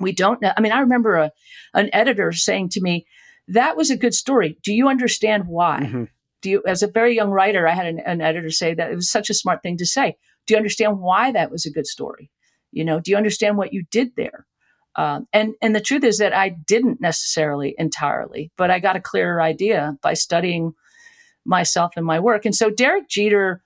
we 0.00 0.12
don't 0.12 0.40
know. 0.40 0.52
I 0.56 0.60
mean, 0.60 0.72
I 0.72 0.80
remember 0.80 1.16
a, 1.16 1.32
an 1.74 1.90
editor 1.92 2.32
saying 2.32 2.70
to 2.70 2.80
me, 2.80 3.06
that 3.48 3.76
was 3.76 3.90
a 3.90 3.96
good 3.96 4.14
story. 4.14 4.58
Do 4.62 4.72
you 4.72 4.88
understand 4.88 5.44
why? 5.46 5.80
Mm-hmm. 5.82 6.04
Do 6.42 6.50
you, 6.50 6.62
as 6.66 6.82
a 6.82 6.88
very 6.88 7.14
young 7.14 7.30
writer, 7.30 7.68
I 7.68 7.74
had 7.74 7.86
an, 7.86 8.00
an, 8.00 8.20
editor 8.20 8.50
say 8.50 8.74
that 8.74 8.90
it 8.90 8.94
was 8.94 9.10
such 9.10 9.28
a 9.28 9.34
smart 9.34 9.62
thing 9.62 9.76
to 9.76 9.86
say. 9.86 10.16
Do 10.46 10.54
you 10.54 10.58
understand 10.58 11.00
why 11.00 11.32
that 11.32 11.50
was 11.50 11.66
a 11.66 11.70
good 11.70 11.86
story? 11.86 12.30
You 12.72 12.84
know, 12.84 13.00
do 13.00 13.10
you 13.10 13.16
understand 13.16 13.58
what 13.58 13.72
you 13.72 13.84
did 13.90 14.16
there? 14.16 14.46
Um, 14.96 15.26
and 15.32 15.54
and 15.60 15.74
the 15.74 15.80
truth 15.80 16.02
is 16.02 16.18
that 16.18 16.32
I 16.32 16.48
didn't 16.48 17.00
necessarily 17.00 17.74
entirely, 17.78 18.50
but 18.56 18.70
I 18.70 18.78
got 18.78 18.96
a 18.96 19.00
clearer 19.00 19.40
idea 19.40 19.96
by 20.02 20.14
studying 20.14 20.72
myself 21.44 21.92
and 21.96 22.06
my 22.06 22.18
work. 22.18 22.44
And 22.44 22.54
so 22.54 22.70
Derek 22.70 23.08
Jeter 23.08 23.62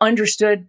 understood 0.00 0.66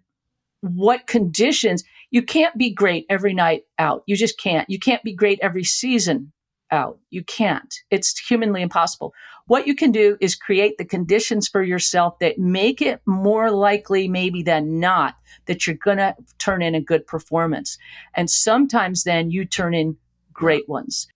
what 0.61 1.07
conditions 1.07 1.83
you 2.11 2.21
can't 2.21 2.57
be 2.57 2.71
great 2.71 3.05
every 3.09 3.33
night 3.33 3.63
out. 3.77 4.03
You 4.05 4.15
just 4.15 4.39
can't. 4.39 4.69
You 4.69 4.79
can't 4.79 5.03
be 5.03 5.13
great 5.13 5.39
every 5.41 5.63
season 5.63 6.31
out. 6.71 6.97
You 7.09 7.23
can't. 7.23 7.73
It's 7.91 8.17
humanly 8.17 8.61
impossible. 8.61 9.13
What 9.47 9.67
you 9.67 9.75
can 9.75 9.91
do 9.91 10.17
is 10.19 10.35
create 10.35 10.77
the 10.77 10.85
conditions 10.85 11.47
for 11.47 11.61
yourself 11.61 12.17
that 12.19 12.39
make 12.39 12.81
it 12.81 13.01
more 13.05 13.51
likely, 13.51 14.07
maybe 14.07 14.41
than 14.41 14.79
not, 14.79 15.15
that 15.45 15.67
you're 15.67 15.75
going 15.75 15.97
to 15.97 16.15
turn 16.39 16.61
in 16.61 16.73
a 16.73 16.81
good 16.81 17.05
performance. 17.05 17.77
And 18.15 18.29
sometimes 18.29 19.03
then 19.03 19.29
you 19.29 19.45
turn 19.45 19.73
in 19.73 19.97
great 20.33 20.67
ones. 20.67 21.07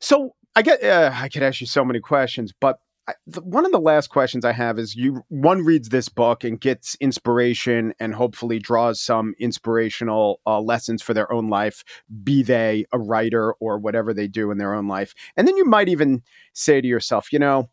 So 0.00 0.34
I 0.54 0.62
get, 0.62 0.82
uh, 0.82 1.12
I 1.14 1.28
could 1.28 1.42
ask 1.42 1.60
you 1.60 1.66
so 1.66 1.84
many 1.84 2.00
questions, 2.00 2.52
but 2.60 2.80
I, 3.08 3.14
the, 3.26 3.40
one 3.42 3.66
of 3.66 3.72
the 3.72 3.80
last 3.80 4.10
questions 4.10 4.44
I 4.44 4.52
have 4.52 4.78
is 4.78 4.94
you 4.94 5.22
one 5.28 5.64
reads 5.64 5.88
this 5.88 6.08
book 6.08 6.44
and 6.44 6.60
gets 6.60 6.96
inspiration 7.00 7.94
and 7.98 8.14
hopefully 8.14 8.60
draws 8.60 9.00
some 9.00 9.34
inspirational 9.40 10.40
uh, 10.46 10.60
lessons 10.60 11.02
for 11.02 11.12
their 11.12 11.32
own 11.32 11.48
life, 11.48 11.82
be 12.22 12.42
they 12.42 12.84
a 12.92 12.98
writer 12.98 13.54
or 13.54 13.78
whatever 13.78 14.14
they 14.14 14.28
do 14.28 14.50
in 14.52 14.58
their 14.58 14.74
own 14.74 14.86
life. 14.86 15.14
And 15.36 15.48
then 15.48 15.56
you 15.56 15.64
might 15.64 15.88
even 15.88 16.22
say 16.52 16.80
to 16.80 16.86
yourself, 16.86 17.32
you 17.32 17.40
know, 17.40 17.68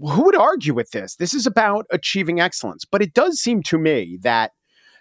who 0.00 0.24
would 0.24 0.36
argue 0.36 0.74
with 0.74 0.90
this? 0.90 1.16
This 1.16 1.34
is 1.34 1.46
about 1.46 1.86
achieving 1.90 2.40
excellence. 2.40 2.84
But 2.84 3.02
it 3.02 3.14
does 3.14 3.38
seem 3.38 3.62
to 3.64 3.78
me 3.78 4.18
that 4.22 4.52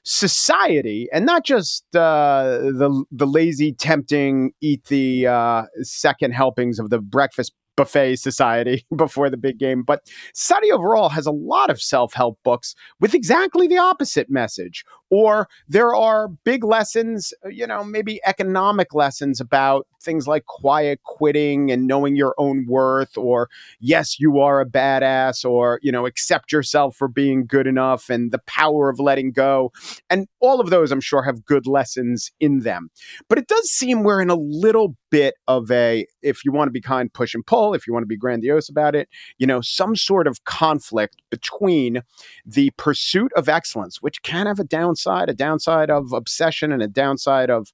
society, 0.04 1.10
and 1.12 1.26
not 1.26 1.46
just 1.46 1.84
uh, 1.96 2.60
the 2.60 3.04
the 3.12 3.28
lazy, 3.28 3.74
tempting, 3.74 4.54
eat 4.62 4.86
the 4.86 5.28
uh, 5.28 5.64
second 5.82 6.32
helpings 6.32 6.80
of 6.80 6.90
the 6.90 7.00
breakfast 7.00 7.54
buffet 7.78 8.18
society 8.18 8.86
before 8.96 9.30
the 9.30 9.38
big 9.38 9.58
game. 9.58 9.84
But 9.84 10.02
society 10.34 10.72
overall 10.72 11.10
has 11.10 11.26
a 11.26 11.32
lot 11.32 11.70
of 11.70 11.82
self 11.82 12.14
help 12.14 12.38
books 12.44 12.76
with 13.00 13.14
exactly 13.14 13.68
the 13.68 13.78
opposite 13.78 14.30
message. 14.30 14.84
Or 15.10 15.48
there 15.70 15.96
are 15.96 16.28
big 16.28 16.66
lessons, 16.66 17.34
uh, 17.46 17.48
you 17.48 17.66
know, 17.66 17.82
maybe 17.82 18.20
economic 18.26 18.94
lessons 18.94 19.40
about 19.40 19.88
things 20.02 20.28
like 20.28 20.46
quiet 20.46 21.02
quitting 21.04 21.72
and 21.72 21.88
knowing 21.88 22.18
your 22.18 22.36
own 22.38 22.66
worth, 22.68 23.18
or 23.18 23.50
yes, 23.80 24.20
you 24.20 24.40
are 24.40 24.60
a 24.60 24.66
badass, 24.66 25.50
or, 25.50 25.80
you 25.82 25.94
know, 25.94 26.06
accept 26.06 26.52
yourself 26.52 26.96
for 26.96 27.08
being 27.08 27.46
good 27.46 27.68
enough 27.68 28.10
and 28.10 28.32
the 28.34 28.42
power 28.48 28.90
of 28.90 29.00
letting 29.00 29.32
go. 29.32 29.72
And 30.10 30.28
all 30.42 30.60
of 30.60 30.70
those, 30.70 30.92
I'm 30.92 31.00
sure, 31.00 31.24
have 31.24 31.46
good 31.46 31.68
lessons 31.68 32.32
in 32.42 32.60
them. 32.60 32.90
But 33.30 33.38
it 33.38 33.48
does 33.48 33.70
seem 33.70 34.04
we're 34.04 34.22
in 34.22 34.30
a 34.30 34.36
little 34.36 34.98
bit 35.10 35.36
of 35.48 35.72
a, 35.72 36.06
if 36.22 36.44
you 36.44 36.52
want 36.52 36.68
to 36.68 36.72
be 36.72 36.82
kind, 36.82 37.12
push 37.12 37.34
and 37.34 37.46
pull, 37.46 37.74
if 37.74 37.88
you 37.88 37.94
want 37.94 38.04
to 38.04 38.08
be 38.08 38.18
grandiose 38.18 38.70
about 38.70 38.96
it, 38.96 39.10
you 39.38 39.48
know, 39.48 39.62
some 39.62 39.96
sort 39.96 40.28
of 40.28 40.44
conflict 40.46 41.18
between 41.30 42.02
the 42.46 42.72
pursuit 42.78 43.32
of 43.36 43.50
excellence, 43.50 44.02
which 44.02 44.22
can 44.24 44.46
have 44.48 44.60
a 44.60 44.64
downside, 44.64 45.30
a 45.30 45.34
downside 45.34 45.90
of 45.90 46.14
obsession 46.14 46.72
and 46.72 46.82
a 46.82 46.88
downside 46.88 47.50
of 47.50 47.72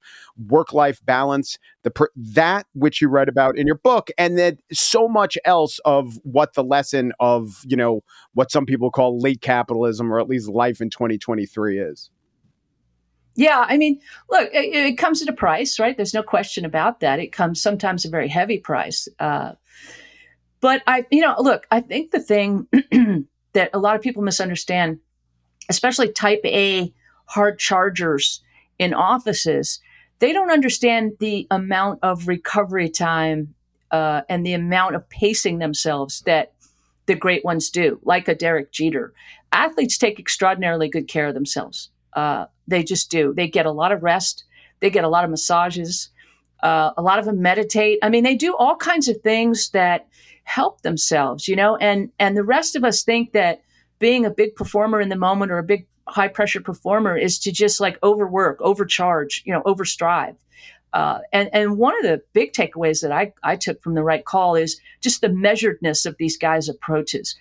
work 0.48 0.72
life 0.72 1.00
balance, 1.04 1.58
the 1.82 1.90
per- 1.90 2.10
that 2.16 2.66
which 2.74 3.00
you 3.00 3.08
read 3.08 3.28
about 3.28 3.56
in 3.56 3.66
your 3.66 3.76
book, 3.76 4.10
and 4.18 4.38
then 4.38 4.58
so 4.72 5.08
much 5.08 5.36
else 5.44 5.78
of 5.84 6.18
what 6.22 6.54
the 6.54 6.64
lesson 6.64 7.12
of, 7.20 7.62
you 7.66 7.76
know, 7.76 8.02
what 8.34 8.50
some 8.50 8.66
people 8.66 8.90
call 8.90 9.18
late 9.18 9.40
capitalism 9.40 10.12
or 10.12 10.20
at 10.20 10.28
least 10.28 10.48
life 10.48 10.80
in 10.80 10.90
2023 10.90 11.78
is. 11.78 12.10
Yeah, 13.36 13.64
I 13.68 13.76
mean, 13.76 14.00
look, 14.30 14.50
it, 14.52 14.74
it, 14.74 14.98
comes 14.98 15.20
at 15.20 15.28
a 15.28 15.32
price, 15.32 15.80
right? 15.80 15.96
There's 15.96 16.14
no 16.14 16.22
question 16.22 16.64
about 16.64 17.00
that. 17.00 17.18
It 17.18 17.32
comes 17.32 17.60
sometimes 17.60 18.04
a 18.04 18.10
very 18.10 18.28
heavy 18.28 18.58
price. 18.58 19.08
Uh, 19.18 19.52
but 20.60 20.82
I, 20.86 21.04
you 21.10 21.20
know, 21.20 21.34
look, 21.38 21.66
I 21.70 21.80
think 21.80 22.10
the 22.10 22.20
thing 22.20 22.68
that 23.52 23.70
a 23.72 23.78
lot 23.78 23.96
of 23.96 24.02
people 24.02 24.22
misunderstand, 24.22 25.00
especially 25.68 26.12
type 26.12 26.40
A 26.44 26.92
hard 27.26 27.58
chargers 27.58 28.40
in 28.78 28.94
offices, 28.94 29.80
they 30.20 30.32
don't 30.32 30.52
understand 30.52 31.12
the 31.18 31.46
amount 31.50 31.98
of 32.02 32.28
recovery 32.28 32.88
time 32.88 33.54
uh, 33.90 34.22
and 34.28 34.46
the 34.46 34.54
amount 34.54 34.94
of 34.94 35.08
pacing 35.08 35.58
themselves 35.58 36.22
that 36.22 36.52
the 37.06 37.14
great 37.14 37.44
ones 37.44 37.68
do, 37.68 37.98
like 38.04 38.28
a 38.28 38.34
Derek 38.34 38.72
Jeter. 38.72 39.12
Athletes 39.52 39.98
take 39.98 40.18
extraordinarily 40.18 40.88
good 40.88 41.08
care 41.08 41.26
of 41.26 41.34
themselves. 41.34 41.90
Uh, 42.14 42.46
they 42.66 42.82
just 42.82 43.10
do. 43.10 43.34
They 43.34 43.48
get 43.48 43.66
a 43.66 43.72
lot 43.72 43.92
of 43.92 44.02
rest. 44.02 44.44
They 44.80 44.90
get 44.90 45.04
a 45.04 45.08
lot 45.08 45.24
of 45.24 45.30
massages. 45.30 46.10
Uh, 46.62 46.92
a 46.96 47.02
lot 47.02 47.18
of 47.18 47.24
them 47.24 47.42
meditate. 47.42 47.98
I 48.02 48.08
mean, 48.08 48.24
they 48.24 48.36
do 48.36 48.56
all 48.56 48.76
kinds 48.76 49.08
of 49.08 49.20
things 49.20 49.70
that 49.70 50.06
help 50.44 50.82
themselves, 50.82 51.48
you 51.48 51.56
know. 51.56 51.76
And 51.76 52.10
and 52.18 52.36
the 52.36 52.44
rest 52.44 52.76
of 52.76 52.84
us 52.84 53.02
think 53.02 53.32
that 53.32 53.62
being 53.98 54.24
a 54.24 54.30
big 54.30 54.54
performer 54.54 55.00
in 55.00 55.08
the 55.08 55.16
moment 55.16 55.52
or 55.52 55.58
a 55.58 55.62
big 55.62 55.86
high 56.06 56.28
pressure 56.28 56.60
performer 56.60 57.16
is 57.16 57.38
to 57.40 57.52
just 57.52 57.80
like 57.80 57.98
overwork, 58.02 58.60
overcharge, 58.60 59.42
you 59.44 59.52
know, 59.52 59.62
overstrive. 59.62 60.36
Uh, 60.92 61.18
and 61.32 61.50
and 61.52 61.76
one 61.76 61.96
of 61.96 62.02
the 62.02 62.22
big 62.34 62.52
takeaways 62.52 63.02
that 63.02 63.10
I, 63.10 63.32
I 63.42 63.56
took 63.56 63.82
from 63.82 63.94
the 63.94 64.04
right 64.04 64.24
call 64.24 64.54
is 64.54 64.80
just 65.00 65.20
the 65.20 65.28
measuredness 65.28 66.06
of 66.06 66.16
these 66.18 66.36
guys' 66.36 66.68
approaches. 66.68 67.36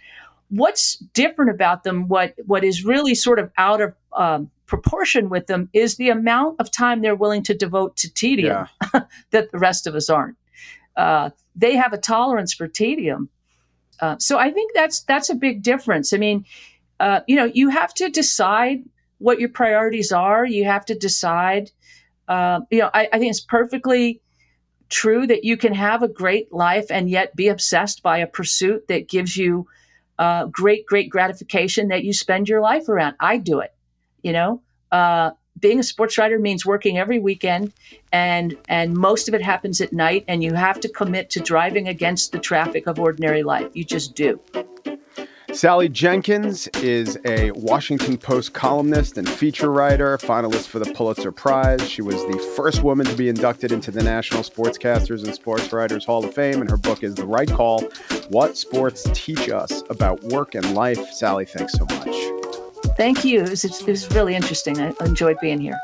What's 0.50 0.98
different 1.14 1.52
about 1.52 1.84
them? 1.84 2.08
What 2.08 2.34
what 2.46 2.64
is 2.64 2.84
really 2.84 3.14
sort 3.14 3.40
of 3.40 3.52
out 3.58 3.80
of 3.82 3.94
um, 4.14 4.50
proportion 4.74 5.30
with 5.30 5.46
them 5.46 5.70
is 5.72 5.98
the 5.98 6.10
amount 6.10 6.60
of 6.60 6.72
time 6.72 7.02
they're 7.02 7.16
willing 7.16 7.44
to 7.44 7.54
devote 7.54 7.96
to 7.96 8.12
tedium 8.12 8.68
yeah. 8.94 9.02
that 9.30 9.52
the 9.52 9.60
rest 9.60 9.86
of 9.86 9.94
us 9.94 10.10
aren't. 10.10 10.36
Uh, 10.98 11.30
they 11.56 11.76
have 11.76 11.94
a 11.94 11.98
tolerance 11.98 12.56
for 12.56 12.68
tedium. 12.68 13.30
Uh, 14.00 14.16
so 14.18 14.40
I 14.40 14.50
think 14.52 14.72
that's 14.74 15.04
that's 15.04 15.30
a 15.30 15.36
big 15.36 15.62
difference. 15.62 16.12
I 16.12 16.18
mean, 16.18 16.46
uh, 17.00 17.20
you 17.28 17.36
know, 17.36 17.46
you 17.46 17.70
have 17.70 17.94
to 17.96 18.10
decide 18.10 18.84
what 19.20 19.40
your 19.40 19.50
priorities 19.50 20.12
are. 20.12 20.44
You 20.44 20.66
have 20.66 20.86
to 20.86 20.96
decide. 20.96 21.70
Uh, 22.28 22.62
you 22.72 22.80
know, 22.80 22.90
I, 22.96 23.10
I, 23.14 23.20
think 23.20 23.30
it's 23.30 23.42
perfectly 23.42 24.22
true 24.90 25.28
that 25.28 25.44
you 25.44 25.58
can 25.58 25.74
have 25.74 26.02
a 26.02 26.08
great 26.08 26.54
life 26.54 26.88
and 26.90 27.10
yet 27.10 27.36
be 27.36 27.50
obsessed 27.50 28.02
by 28.02 28.20
a 28.20 28.28
pursuit 28.28 28.88
that 28.88 29.10
gives 29.10 29.36
you 29.36 29.68
uh, 30.18 30.46
great, 30.46 30.86
great 30.86 31.10
gratification 31.10 31.90
that 31.90 32.06
you 32.06 32.14
spend 32.14 32.48
your 32.48 32.62
life 32.62 32.88
around. 32.88 33.16
I 33.20 33.38
do 33.38 33.60
it 33.60 33.74
you 34.24 34.32
know 34.32 34.62
uh, 34.92 35.32
being 35.60 35.80
a 35.80 35.84
sports 35.84 36.18
writer 36.18 36.40
means 36.40 36.66
working 36.66 36.98
every 36.98 37.20
weekend 37.20 37.74
and 38.12 38.58
and 38.68 38.96
most 38.96 39.28
of 39.28 39.34
it 39.34 39.42
happens 39.42 39.80
at 39.82 39.94
night 39.94 40.26
and 40.28 40.44
you 40.44 40.54
have 40.54 40.80
to 40.80 40.90
commit 40.90 41.30
to 41.30 41.40
driving 41.40 41.88
against 41.88 42.32
the 42.32 42.40
traffic 42.40 42.88
of 42.88 43.00
ordinary 43.00 43.44
life 43.44 43.70
you 43.74 43.84
just 43.84 44.16
do 44.16 44.40
Sally 45.54 45.88
Jenkins 45.88 46.68
is 46.82 47.20
a 47.26 47.52
Washington 47.52 48.18
Post 48.18 48.54
columnist 48.54 49.20
and 49.20 49.30
feature 49.30 49.72
writer, 49.72 50.18
finalist 50.18 50.66
for 50.66 50.80
the 50.80 50.92
Pulitzer 50.94 51.32
Prize. 51.32 51.88
She 51.88 52.02
was 52.02 52.16
the 52.16 52.40
first 52.56 52.82
woman 52.82 53.06
to 53.06 53.16
be 53.16 53.30
inducted 53.30 53.72
into 53.72 53.92
the 53.92 54.02
National 54.02 54.42
Sportscasters 54.42 55.24
and 55.24 55.36
Sports 55.36 55.72
Writers 55.72 56.06
Hall 56.06 56.26
of 56.26 56.34
Fame, 56.34 56.62
and 56.62 56.70
her 56.72 56.78
book 56.78 57.04
is 57.04 57.14
The 57.14 57.28
Right 57.28 57.50
Call 57.50 57.82
What 58.30 58.58
Sports 58.58 59.08
Teach 59.14 59.48
Us 59.50 59.84
About 59.92 60.24
Work 60.24 60.56
and 60.56 60.74
Life. 60.74 61.12
Sally, 61.12 61.46
thanks 61.46 61.74
so 61.74 61.86
much. 61.86 62.53
Thank 62.96 63.26
you. 63.26 63.43
It 63.43 63.50
was, 63.50 63.65
it 63.65 63.88
was 63.88 64.10
really 64.12 64.36
interesting. 64.36 64.80
I 64.80 64.93
enjoyed 65.02 65.38
being 65.41 65.60
here. 65.60 65.80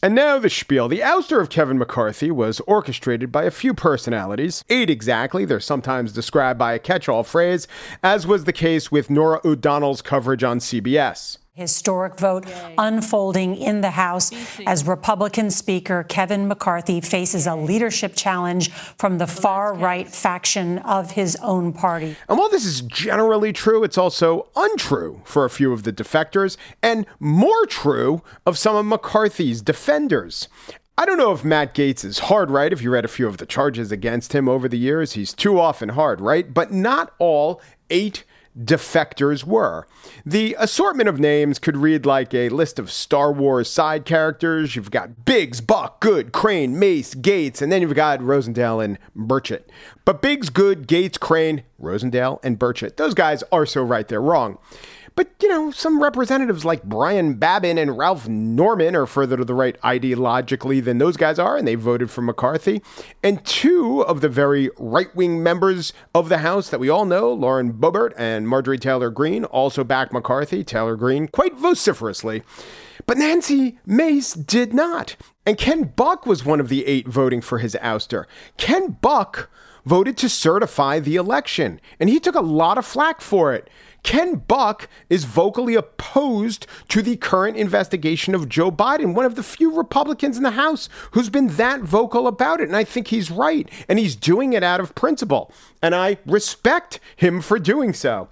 And 0.00 0.14
now 0.14 0.38
the 0.38 0.48
spiel. 0.48 0.86
The 0.86 1.00
ouster 1.00 1.40
of 1.40 1.50
Kevin 1.50 1.76
McCarthy 1.76 2.30
was 2.30 2.60
orchestrated 2.60 3.32
by 3.32 3.44
a 3.44 3.50
few 3.50 3.74
personalities, 3.74 4.64
eight 4.68 4.88
exactly. 4.88 5.44
They're 5.44 5.58
sometimes 5.58 6.12
described 6.12 6.56
by 6.56 6.74
a 6.74 6.78
catch 6.78 7.08
all 7.08 7.24
phrase, 7.24 7.66
as 8.00 8.24
was 8.24 8.44
the 8.44 8.52
case 8.52 8.92
with 8.92 9.10
Norah 9.10 9.40
O'Donnell's 9.44 10.00
coverage 10.00 10.44
on 10.44 10.60
CBS 10.60 11.38
historic 11.58 12.16
vote 12.18 12.46
Yay. 12.46 12.74
unfolding 12.78 13.56
in 13.56 13.80
the 13.80 13.90
House 13.90 14.30
as 14.64 14.86
Republican 14.86 15.50
Speaker 15.50 16.04
Kevin 16.04 16.46
McCarthy 16.46 17.00
faces 17.00 17.46
a 17.48 17.56
leadership 17.56 18.12
challenge 18.14 18.70
from 18.70 19.18
the 19.18 19.26
far 19.26 19.74
right 19.74 20.08
faction 20.08 20.78
of 20.78 21.10
his 21.10 21.36
own 21.42 21.72
party. 21.72 22.16
And 22.28 22.38
while 22.38 22.48
this 22.48 22.64
is 22.64 22.80
generally 22.82 23.52
true, 23.52 23.82
it's 23.82 23.98
also 23.98 24.48
untrue 24.54 25.20
for 25.24 25.44
a 25.44 25.50
few 25.50 25.72
of 25.72 25.82
the 25.82 25.92
defectors 25.92 26.56
and 26.80 27.04
more 27.18 27.66
true 27.66 28.22
of 28.46 28.56
some 28.56 28.76
of 28.76 28.86
McCarthy's 28.86 29.60
defenders. 29.60 30.48
I 30.96 31.06
don't 31.06 31.18
know 31.18 31.32
if 31.32 31.44
Matt 31.44 31.74
Gaetz 31.74 32.04
is 32.04 32.18
hard 32.18 32.50
right. 32.50 32.72
If 32.72 32.82
you 32.82 32.90
read 32.90 33.04
a 33.04 33.08
few 33.08 33.28
of 33.28 33.38
the 33.38 33.46
charges 33.46 33.92
against 33.92 34.32
him 34.32 34.48
over 34.48 34.68
the 34.68 34.78
years, 34.78 35.12
he's 35.12 35.32
too 35.32 35.60
often 35.60 35.90
hard 35.90 36.20
right. 36.20 36.52
But 36.52 36.72
not 36.72 37.14
all 37.18 37.60
eight 37.90 38.24
defectors 38.58 39.44
were. 39.44 39.86
The 40.26 40.56
assortment 40.58 41.08
of 41.08 41.18
names 41.18 41.58
could 41.58 41.76
read 41.76 42.04
like 42.04 42.34
a 42.34 42.48
list 42.48 42.78
of 42.78 42.90
Star 42.90 43.32
Wars 43.32 43.70
side 43.70 44.04
characters. 44.04 44.74
You've 44.76 44.90
got 44.90 45.24
Biggs, 45.24 45.60
Buck, 45.60 46.00
Good, 46.00 46.32
Crane, 46.32 46.78
Mace, 46.78 47.14
Gaetz, 47.14 47.62
and 47.62 47.70
then 47.70 47.82
you've 47.82 47.94
got 47.94 48.20
Rosendale 48.20 48.84
and 48.84 48.98
Burchett. 49.16 49.64
But 50.04 50.22
Biggs, 50.22 50.50
Good, 50.50 50.88
Gaetz, 50.88 51.18
Crane, 51.18 51.62
Rosendale, 51.80 52.40
and 52.42 52.58
Burchett, 52.58 52.96
those 52.96 53.14
guys 53.14 53.42
are 53.52 53.66
so 53.66 53.82
right 53.82 54.06
they're 54.06 54.20
wrong. 54.20 54.58
But, 55.18 55.30
you 55.42 55.48
know, 55.48 55.72
some 55.72 56.00
representatives 56.00 56.64
like 56.64 56.84
Brian 56.84 57.34
Babin 57.34 57.76
and 57.76 57.98
Ralph 57.98 58.28
Norman 58.28 58.94
are 58.94 59.04
further 59.04 59.36
to 59.36 59.44
the 59.44 59.52
right 59.52 59.76
ideologically 59.80 60.80
than 60.80 60.98
those 60.98 61.16
guys 61.16 61.40
are, 61.40 61.56
and 61.56 61.66
they 61.66 61.74
voted 61.74 62.08
for 62.08 62.22
McCarthy. 62.22 62.82
And 63.20 63.44
two 63.44 64.02
of 64.02 64.20
the 64.20 64.28
very 64.28 64.70
right 64.78 65.12
wing 65.16 65.42
members 65.42 65.92
of 66.14 66.28
the 66.28 66.38
House 66.38 66.70
that 66.70 66.78
we 66.78 66.88
all 66.88 67.04
know, 67.04 67.32
Lauren 67.32 67.72
Boebert 67.72 68.12
and 68.16 68.46
Marjorie 68.46 68.78
Taylor 68.78 69.10
Greene, 69.10 69.44
also 69.46 69.82
back 69.82 70.12
McCarthy, 70.12 70.62
Taylor 70.62 70.94
Greene, 70.94 71.26
quite 71.26 71.56
vociferously. 71.56 72.44
But 73.04 73.18
Nancy 73.18 73.80
Mace 73.84 74.34
did 74.34 74.72
not. 74.72 75.16
And 75.44 75.58
Ken 75.58 75.92
Buck 75.96 76.26
was 76.26 76.44
one 76.44 76.60
of 76.60 76.68
the 76.68 76.86
eight 76.86 77.08
voting 77.08 77.40
for 77.40 77.58
his 77.58 77.76
ouster. 77.82 78.26
Ken 78.56 78.96
Buck 79.00 79.50
voted 79.84 80.16
to 80.18 80.28
certify 80.28 81.00
the 81.00 81.16
election, 81.16 81.80
and 81.98 82.08
he 82.08 82.20
took 82.20 82.36
a 82.36 82.40
lot 82.40 82.78
of 82.78 82.86
flack 82.86 83.20
for 83.20 83.52
it. 83.52 83.68
Ken 84.02 84.36
Buck 84.36 84.88
is 85.10 85.24
vocally 85.24 85.74
opposed 85.74 86.66
to 86.88 87.02
the 87.02 87.16
current 87.16 87.56
investigation 87.56 88.34
of 88.34 88.48
Joe 88.48 88.70
Biden, 88.70 89.14
one 89.14 89.24
of 89.24 89.34
the 89.34 89.42
few 89.42 89.76
Republicans 89.76 90.36
in 90.36 90.42
the 90.42 90.52
House 90.52 90.88
who's 91.12 91.28
been 91.28 91.48
that 91.56 91.80
vocal 91.80 92.26
about 92.26 92.60
it. 92.60 92.68
And 92.68 92.76
I 92.76 92.84
think 92.84 93.08
he's 93.08 93.30
right. 93.30 93.68
And 93.88 93.98
he's 93.98 94.16
doing 94.16 94.52
it 94.52 94.62
out 94.62 94.80
of 94.80 94.94
principle. 94.94 95.52
And 95.82 95.94
I 95.94 96.18
respect 96.26 97.00
him 97.16 97.40
for 97.40 97.58
doing 97.58 97.92
so. 97.92 98.28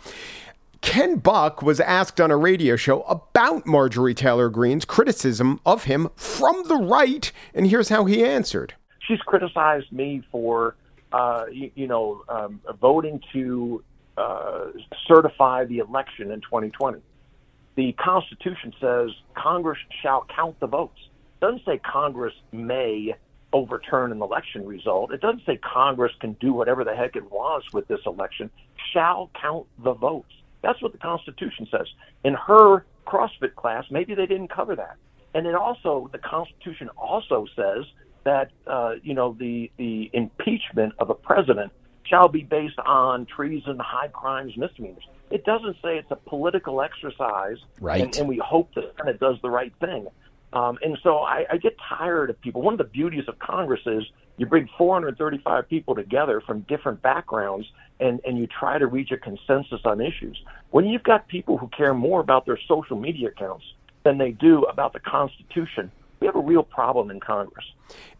Ken 0.80 1.16
Buck 1.16 1.62
was 1.62 1.80
asked 1.80 2.20
on 2.20 2.30
a 2.30 2.36
radio 2.36 2.76
show 2.76 3.02
about 3.02 3.66
Marjorie 3.66 4.14
Taylor 4.14 4.48
Greene's 4.48 4.84
criticism 4.84 5.60
of 5.66 5.84
him 5.84 6.08
from 6.14 6.68
the 6.68 6.76
right. 6.76 7.32
And 7.54 7.66
here's 7.66 7.88
how 7.88 8.04
he 8.04 8.24
answered 8.24 8.74
She's 9.00 9.20
criticized 9.20 9.90
me 9.92 10.22
for, 10.30 10.74
uh, 11.12 11.46
you, 11.50 11.70
you, 11.74 11.86
know, 11.86 12.22
um, 12.28 12.60
voting 12.80 13.20
to 13.32 13.82
uh, 14.16 14.66
certify 15.06 15.64
the 15.64 15.78
election 15.78 16.30
in 16.30 16.40
2020. 16.40 16.98
The 17.76 17.92
Constitution 17.92 18.72
says 18.80 19.10
Congress 19.34 19.78
shall 20.02 20.26
count 20.34 20.58
the 20.60 20.66
votes. 20.66 20.98
It 21.40 21.44
doesn't 21.44 21.64
say 21.66 21.78
Congress 21.78 22.32
may 22.52 23.14
overturn 23.52 24.12
an 24.12 24.22
election 24.22 24.66
result. 24.66 25.12
It 25.12 25.20
doesn't 25.20 25.44
say 25.46 25.58
Congress 25.58 26.12
can 26.20 26.32
do 26.34 26.52
whatever 26.52 26.84
the 26.84 26.94
heck 26.94 27.16
it 27.16 27.30
wants 27.30 27.72
with 27.72 27.86
this 27.88 28.00
election. 28.06 28.50
Shall 28.92 29.30
count 29.40 29.66
the 29.82 29.92
votes. 29.92 30.32
That's 30.62 30.80
what 30.82 30.92
the 30.92 30.98
Constitution 30.98 31.68
says. 31.70 31.86
In 32.24 32.34
her 32.34 32.84
CrossFit 33.06 33.54
class, 33.54 33.84
maybe 33.90 34.14
they 34.14 34.26
didn't 34.26 34.48
cover 34.48 34.74
that. 34.76 34.96
And 35.34 35.46
it 35.46 35.54
also, 35.54 36.08
the 36.12 36.18
Constitution 36.18 36.88
also 36.96 37.46
says 37.54 37.84
that 38.24 38.50
uh, 38.66 38.94
you 39.02 39.14
know 39.14 39.36
the 39.38 39.70
the 39.76 40.10
impeachment 40.12 40.92
of 40.98 41.10
a 41.10 41.14
president 41.14 41.72
shall 42.08 42.28
be 42.28 42.42
based 42.42 42.78
on 42.84 43.26
treason, 43.26 43.78
high 43.78 44.08
crimes, 44.08 44.56
misdemeanors. 44.56 45.04
It 45.30 45.44
doesn't 45.44 45.76
say 45.82 45.98
it's 45.98 46.10
a 46.10 46.16
political 46.16 46.82
exercise, 46.82 47.58
right? 47.80 48.02
And, 48.02 48.16
and 48.16 48.28
we 48.28 48.38
hope 48.38 48.74
the 48.74 48.92
Senate 48.96 49.18
does 49.18 49.36
the 49.42 49.50
right 49.50 49.72
thing. 49.80 50.06
Um, 50.52 50.78
and 50.82 50.96
so 51.02 51.18
I, 51.18 51.44
I 51.50 51.56
get 51.58 51.76
tired 51.78 52.30
of 52.30 52.40
people. 52.40 52.62
One 52.62 52.74
of 52.74 52.78
the 52.78 52.84
beauties 52.84 53.24
of 53.28 53.38
Congress 53.38 53.80
is 53.84 54.04
you 54.38 54.46
bring 54.46 54.68
435 54.78 55.68
people 55.68 55.94
together 55.94 56.40
from 56.40 56.60
different 56.60 57.02
backgrounds 57.02 57.66
and, 58.00 58.20
and 58.24 58.38
you 58.38 58.46
try 58.46 58.78
to 58.78 58.86
reach 58.86 59.10
a 59.10 59.16
consensus 59.16 59.80
on 59.84 60.00
issues. 60.00 60.40
When 60.70 60.86
you've 60.86 61.02
got 61.02 61.28
people 61.28 61.58
who 61.58 61.68
care 61.68 61.94
more 61.94 62.20
about 62.20 62.46
their 62.46 62.58
social 62.68 62.96
media 62.96 63.28
accounts 63.28 63.64
than 64.04 64.18
they 64.18 64.30
do 64.30 64.62
about 64.64 64.92
the 64.92 65.00
Constitution, 65.00 65.90
we 66.20 66.26
have 66.26 66.36
a 66.36 66.40
real 66.40 66.62
problem 66.62 67.10
in 67.10 67.20
Congress. 67.20 67.64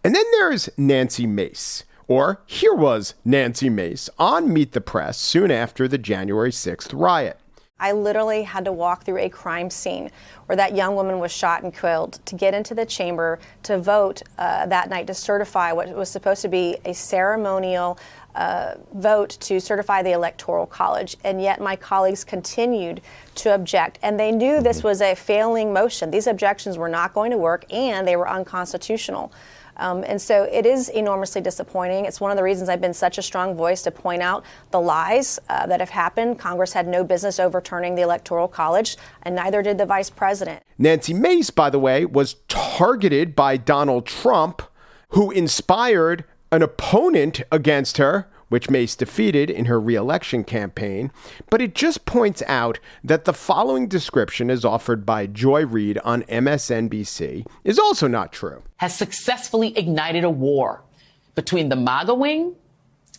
And 0.05 0.15
then 0.15 0.25
there's 0.33 0.69
Nancy 0.77 1.27
Mace 1.27 1.85
or 2.09 2.41
here 2.47 2.75
was 2.75 3.15
Nancy 3.25 3.69
Mace 3.69 4.09
on 4.19 4.53
Meet 4.53 4.73
the 4.73 4.81
Press 4.81 5.19
soon 5.19 5.51
after 5.51 5.89
the 5.89 5.99
January 5.99 6.51
6th 6.51 6.91
riot. 6.93 7.39
I 7.79 7.93
literally 7.93 8.43
had 8.43 8.65
to 8.65 8.73
walk 8.73 9.05
through 9.05 9.19
a 9.19 9.29
crime 9.29 9.69
scene 9.69 10.11
where 10.47 10.57
that 10.57 10.75
young 10.75 10.95
woman 10.95 11.19
was 11.19 11.31
shot 11.31 11.63
and 11.63 11.75
killed 11.75 12.21
to 12.25 12.35
get 12.35 12.55
into 12.55 12.75
the 12.75 12.87
chamber 12.87 13.39
to 13.65 13.79
vote 13.79 14.23
uh, 14.39 14.65
that 14.67 14.89
night 14.89 15.07
to 15.09 15.15
certify 15.15 15.73
what 15.73 15.95
was 15.95 16.09
supposed 16.09 16.41
to 16.43 16.49
be 16.49 16.79
a 16.87 16.95
ceremonial 16.95 17.99
uh, 18.35 18.75
vote 18.95 19.31
to 19.41 19.61
certify 19.61 20.03
the 20.03 20.13
Electoral 20.13 20.67
College. 20.67 21.17
And 21.23 21.43
yet 21.43 21.61
my 21.61 21.77
colleagues 21.77 22.25
continued 22.25 23.03
to 23.37 23.55
object. 23.55 23.99
And 24.03 24.19
they 24.19 24.33
knew 24.33 24.63
this 24.63 24.79
mm-hmm. 24.79 24.89
was 24.89 25.03
a 25.03 25.15
failing 25.15 25.73
motion. 25.73 26.11
These 26.11 26.27
objections 26.27 26.79
were 26.79 26.89
not 26.89 27.13
going 27.13 27.31
to 27.31 27.39
work 27.39 27.71
and 27.71 28.09
they 28.09 28.17
were 28.17 28.29
unconstitutional. 28.29 29.33
Um, 29.77 30.05
and 30.07 30.21
so 30.21 30.45
it 30.45 30.67
is 30.67 30.89
enormously 30.89 31.41
disappointing. 31.41 32.05
It's 32.05 32.21
one 32.21 32.31
of 32.31 32.37
the 32.37 32.43
reasons 32.43 32.69
I've 32.69 32.81
been 32.81 32.95
such 32.95 33.19
a 33.19 33.23
strong 33.23 33.55
voice 33.55 33.83
to 33.83 33.91
point 33.91 34.23
out 34.23 34.45
the 34.71 34.81
lies 34.81 35.39
uh, 35.49 35.67
that 35.67 35.81
have 35.81 35.91
happened. 35.91 36.39
Congress 36.39 36.73
had 36.73 36.89
no 36.89 37.05
business 37.05 37.39
overturning 37.39 37.95
the 37.95 38.03
Electoral 38.03 38.49
College, 38.49 38.97
and 39.23 39.35
neither 39.35 39.63
did 39.63 39.79
the 39.79 39.87
vice 39.87 40.11
president. 40.11 40.63
Nancy 40.79 41.15
Mace, 41.15 41.51
by 41.51 41.71
the 41.71 41.79
way, 41.79 42.05
was 42.05 42.37
targeted 42.49 43.35
by 43.35 43.57
Donald 43.57 44.07
Trump, 44.07 44.63
who 45.11 45.31
inspired 45.31 46.25
an 46.53 46.63
opponent 46.63 47.43
against 47.51 47.99
her 47.99 48.29
which 48.49 48.71
Mace 48.71 48.95
defeated 48.95 49.51
in 49.51 49.65
her 49.67 49.81
reelection 49.81 50.45
campaign, 50.45 51.11
but 51.51 51.61
it 51.61 51.75
just 51.75 52.05
points 52.05 52.43
out 52.47 52.79
that 53.03 53.25
the 53.25 53.33
following 53.33 53.89
description, 53.89 54.51
as 54.51 54.65
offered 54.65 55.05
by 55.05 55.27
Joy 55.27 55.67
Reid 55.67 55.99
on 55.99 56.23
MSNBC, 56.25 57.47
is 57.65 57.79
also 57.79 58.07
not 58.07 58.33
true. 58.33 58.63
Has 58.77 58.95
successfully 58.95 59.77
ignited 59.77 60.25
a 60.25 60.31
war 60.31 60.83
between 61.35 61.69
the 61.69 61.77
MAGA 61.77 62.15
wing 62.15 62.55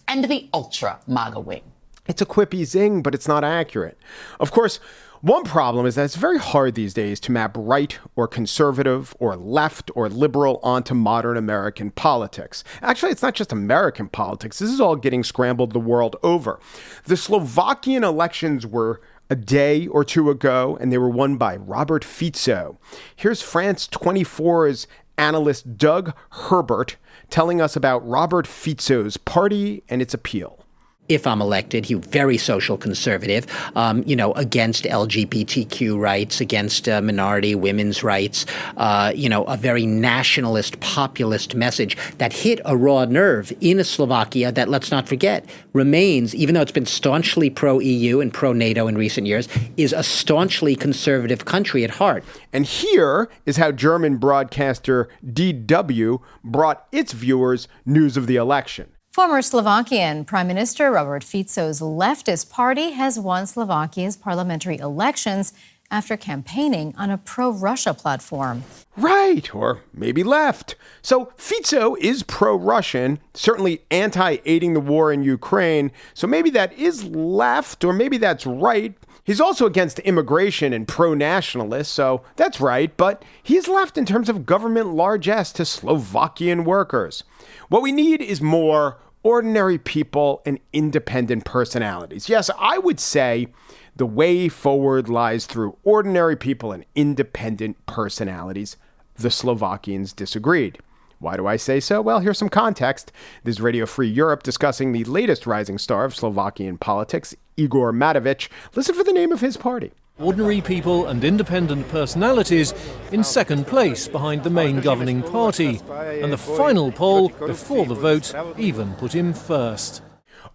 and 0.07 0.25
the 0.25 0.49
ultra 0.53 0.99
MAGA 1.07 1.39
wing. 1.39 1.63
It's 2.07 2.21
a 2.21 2.25
quippy 2.25 2.63
zing, 2.65 3.01
but 3.01 3.13
it's 3.13 3.27
not 3.27 3.43
accurate. 3.43 3.97
Of 4.39 4.51
course, 4.51 4.79
one 5.21 5.43
problem 5.43 5.85
is 5.85 5.95
that 5.95 6.05
it's 6.05 6.15
very 6.15 6.37
hard 6.37 6.75
these 6.75 6.93
days 6.93 7.19
to 7.21 7.31
map 7.31 7.55
right 7.57 7.97
or 8.15 8.27
conservative 8.27 9.15
or 9.19 9.35
left 9.35 9.89
or 9.95 10.09
liberal 10.09 10.59
onto 10.61 10.93
modern 10.93 11.37
American 11.37 11.91
politics. 11.91 12.63
Actually, 12.81 13.11
it's 13.11 13.23
not 13.23 13.33
just 13.33 13.51
American 13.51 14.09
politics, 14.09 14.59
this 14.59 14.69
is 14.69 14.79
all 14.79 14.95
getting 14.95 15.23
scrambled 15.23 15.73
the 15.73 15.79
world 15.79 16.15
over. 16.23 16.59
The 17.05 17.17
Slovakian 17.17 18.03
elections 18.03 18.65
were 18.65 19.01
a 19.29 19.35
day 19.35 19.87
or 19.87 20.03
two 20.03 20.29
ago, 20.29 20.77
and 20.79 20.91
they 20.91 20.97
were 20.97 21.09
won 21.09 21.37
by 21.37 21.57
Robert 21.57 22.03
Fico. 22.03 22.77
Here's 23.15 23.41
France 23.41 23.87
24's 23.87 24.87
analyst 25.17 25.77
Doug 25.77 26.13
Herbert 26.31 26.97
telling 27.29 27.59
us 27.59 27.75
about 27.75 28.07
Robert 28.07 28.47
Fico's 28.47 29.17
party 29.17 29.83
and 29.89 30.01
its 30.01 30.13
appeal. 30.13 30.63
If 31.09 31.25
I'm 31.25 31.41
elected. 31.41 31.85
He 31.85 31.95
very 31.95 32.37
social 32.37 32.77
conservative, 32.77 33.45
um, 33.75 34.03
you 34.05 34.15
know, 34.15 34.33
against 34.33 34.83
LGBTQ 34.83 35.99
rights, 35.99 36.41
against 36.41 36.87
uh, 36.89 37.01
minority 37.01 37.55
women's 37.55 38.03
rights, 38.03 38.45
uh, 38.77 39.11
you 39.15 39.29
know, 39.29 39.43
a 39.45 39.57
very 39.57 39.85
nationalist, 39.85 40.79
populist 40.79 41.55
message 41.55 41.97
that 42.17 42.33
hit 42.33 42.59
a 42.65 42.75
raw 42.75 43.05
nerve 43.05 43.53
in 43.61 43.83
Slovakia 43.83 44.51
that, 44.51 44.69
let's 44.69 44.91
not 44.91 45.07
forget, 45.07 45.45
remains, 45.73 46.35
even 46.35 46.55
though 46.55 46.61
it's 46.61 46.71
been 46.71 46.85
staunchly 46.85 47.49
pro 47.49 47.79
EU 47.79 48.19
and 48.19 48.33
pro 48.33 48.53
NATO 48.53 48.87
in 48.87 48.97
recent 48.97 49.27
years, 49.27 49.47
is 49.77 49.93
a 49.93 50.03
staunchly 50.03 50.75
conservative 50.75 51.45
country 51.45 51.83
at 51.83 51.89
heart. 51.91 52.23
And 52.53 52.65
here 52.65 53.29
is 53.45 53.57
how 53.57 53.71
German 53.71 54.17
broadcaster 54.17 55.07
DW 55.25 56.21
brought 56.43 56.87
its 56.91 57.13
viewers 57.13 57.67
news 57.85 58.17
of 58.17 58.27
the 58.27 58.35
election. 58.35 58.91
Former 59.17 59.41
Slovakian 59.41 60.25
Prime 60.25 60.45
Minister 60.45 60.91
Robert 60.91 61.23
Fico's 61.23 61.81
leftist 61.81 62.51
party 62.51 62.91
has 62.91 63.17
won 63.17 63.47
Slovakia's 63.47 64.15
parliamentary 64.15 64.77
elections 64.77 65.53
after 65.89 66.15
campaigning 66.15 66.93
on 66.99 67.09
a 67.09 67.17
pro 67.17 67.49
Russia 67.49 67.95
platform. 67.95 68.63
Right, 68.95 69.55
or 69.55 69.81
maybe 69.91 70.23
left. 70.23 70.75
So 71.01 71.33
Fico 71.35 71.95
is 71.95 72.21
pro 72.21 72.55
Russian, 72.55 73.17
certainly 73.33 73.81
anti 73.89 74.37
aiding 74.45 74.75
the 74.75 74.79
war 74.79 75.11
in 75.11 75.23
Ukraine. 75.23 75.91
So 76.13 76.27
maybe 76.27 76.51
that 76.51 76.73
is 76.73 77.03
left, 77.05 77.83
or 77.83 77.93
maybe 77.93 78.19
that's 78.19 78.45
right. 78.45 78.93
He's 79.23 79.41
also 79.41 79.65
against 79.65 79.97
immigration 79.99 80.73
and 80.73 80.87
pro 80.87 81.15
nationalist, 81.15 81.91
so 81.91 82.21
that's 82.35 82.61
right, 82.61 82.95
but 82.95 83.25
he's 83.41 83.67
left 83.67 83.97
in 83.97 84.05
terms 84.05 84.29
of 84.29 84.45
government 84.45 84.93
largesse 84.93 85.51
to 85.53 85.65
Slovakian 85.65 86.65
workers. 86.65 87.23
What 87.67 87.81
we 87.81 87.91
need 87.91 88.21
is 88.21 88.41
more 88.41 88.97
ordinary 89.23 89.77
people 89.77 90.41
and 90.45 90.59
independent 90.73 91.45
personalities. 91.45 92.29
Yes, 92.29 92.49
I 92.59 92.77
would 92.77 92.99
say 92.99 93.47
the 93.95 94.05
way 94.05 94.47
forward 94.47 95.09
lies 95.09 95.45
through 95.45 95.77
ordinary 95.83 96.35
people 96.35 96.71
and 96.71 96.85
independent 96.95 97.83
personalities. 97.85 98.77
The 99.15 99.31
Slovakians 99.31 100.13
disagreed. 100.13 100.79
Why 101.19 101.35
do 101.35 101.47
I 101.47 101.55
say 101.55 101.79
so? 101.79 101.99
Well, 102.01 102.19
here's 102.19 102.37
some 102.37 102.49
context. 102.49 103.11
This 103.43 103.55
is 103.55 103.61
Radio 103.61 103.87
Free 103.87 104.07
Europe 104.07 104.43
discussing 104.43 104.91
the 104.91 105.03
latest 105.05 105.47
rising 105.47 105.79
star 105.79 106.05
of 106.05 106.15
Slovakian 106.15 106.77
politics, 106.77 107.35
Igor 107.55 107.91
Matovic. 107.91 108.49
Listen 108.75 108.93
for 108.93 109.03
the 109.03 109.13
name 109.13 109.31
of 109.31 109.41
his 109.41 109.57
party. 109.57 109.93
Ordinary 110.19 110.61
people 110.61 111.05
and 111.07 111.23
independent 111.23 111.87
personalities 111.89 112.73
in 113.11 113.23
second 113.23 113.67
place 113.67 114.07
behind 114.07 114.43
the 114.43 114.49
main 114.49 114.81
governing 114.81 115.21
party. 115.21 115.79
And 115.89 116.33
the 116.33 116.37
final 116.37 116.91
poll 116.91 117.29
before 117.29 117.85
the 117.85 117.93
vote 117.93 118.33
even 118.57 118.93
put 118.95 119.13
him 119.13 119.31
first. 119.33 120.01